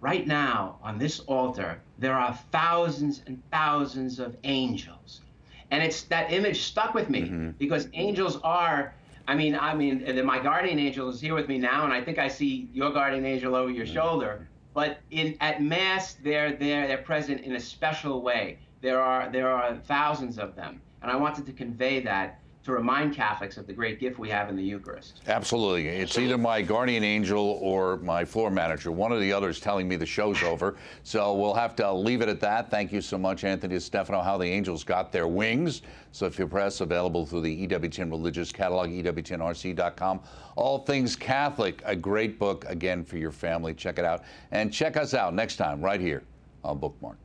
Right 0.00 0.26
now, 0.26 0.78
on 0.82 0.98
this 0.98 1.20
altar, 1.20 1.80
there 1.98 2.14
are 2.14 2.36
thousands 2.50 3.22
and 3.26 3.40
thousands 3.52 4.18
of 4.18 4.36
angels. 4.42 5.20
And 5.70 5.82
it's 5.82 6.02
that 6.04 6.32
image 6.32 6.62
stuck 6.62 6.92
with 6.92 7.08
me 7.08 7.22
mm-hmm. 7.22 7.50
because 7.52 7.88
angels 7.94 8.38
are 8.42 8.94
I 9.28 9.34
mean, 9.34 9.54
I 9.54 9.74
mean, 9.74 10.04
my 10.26 10.40
guardian 10.40 10.78
angel 10.78 11.08
is 11.08 11.20
here 11.20 11.34
with 11.34 11.48
me 11.48 11.58
now, 11.58 11.84
and 11.84 11.92
I 11.92 12.02
think 12.02 12.18
I 12.18 12.28
see 12.28 12.68
your 12.72 12.90
guardian 12.90 13.24
angel 13.24 13.54
over 13.54 13.70
your 13.70 13.84
mm-hmm. 13.86 13.94
shoulder. 13.94 14.48
But 14.74 14.98
in 15.10 15.36
at 15.40 15.62
mass, 15.62 16.14
they're 16.14 16.56
there, 16.56 16.88
they're 16.88 16.98
present 16.98 17.42
in 17.42 17.54
a 17.54 17.60
special 17.60 18.22
way. 18.22 18.58
There 18.80 19.00
are 19.00 19.30
there 19.30 19.50
are 19.50 19.76
thousands 19.76 20.38
of 20.38 20.56
them, 20.56 20.80
and 21.02 21.10
I 21.10 21.16
wanted 21.16 21.46
to 21.46 21.52
convey 21.52 22.00
that 22.00 22.40
to 22.64 22.72
remind 22.72 23.14
Catholics 23.14 23.56
of 23.56 23.66
the 23.66 23.72
great 23.72 23.98
gift 23.98 24.18
we 24.18 24.28
have 24.28 24.48
in 24.48 24.56
the 24.56 24.62
Eucharist. 24.62 25.20
Absolutely. 25.26 25.88
It's 25.88 26.16
either 26.16 26.38
my 26.38 26.62
guardian 26.62 27.02
angel 27.02 27.58
or 27.60 27.96
my 27.98 28.24
floor 28.24 28.50
manager. 28.50 28.92
One 28.92 29.12
or 29.12 29.18
the 29.18 29.32
other 29.32 29.48
is 29.48 29.58
telling 29.58 29.88
me 29.88 29.96
the 29.96 30.06
show's 30.06 30.42
over. 30.42 30.76
So 31.02 31.34
we'll 31.34 31.54
have 31.54 31.74
to 31.76 31.92
leave 31.92 32.22
it 32.22 32.28
at 32.28 32.40
that. 32.40 32.70
Thank 32.70 32.92
you 32.92 33.00
so 33.00 33.18
much, 33.18 33.42
Anthony 33.42 33.80
Stefano, 33.80 34.20
How 34.20 34.38
the 34.38 34.46
Angels 34.46 34.84
Got 34.84 35.10
Their 35.10 35.26
Wings. 35.26 35.82
Sophia 36.12 36.46
Press, 36.46 36.80
available 36.80 37.26
through 37.26 37.40
the 37.40 37.66
EWTN 37.66 38.10
Religious 38.10 38.52
Catalog, 38.52 38.90
EWTNRC.com. 38.90 40.20
All 40.56 40.78
Things 40.80 41.16
Catholic, 41.16 41.82
a 41.84 41.96
great 41.96 42.38
book, 42.38 42.64
again, 42.68 43.04
for 43.04 43.16
your 43.16 43.32
family. 43.32 43.74
Check 43.74 43.98
it 43.98 44.04
out. 44.04 44.22
And 44.52 44.72
check 44.72 44.96
us 44.96 45.14
out 45.14 45.34
next 45.34 45.56
time 45.56 45.80
right 45.80 46.00
here 46.00 46.22
on 46.62 46.78
Bookmark. 46.78 47.16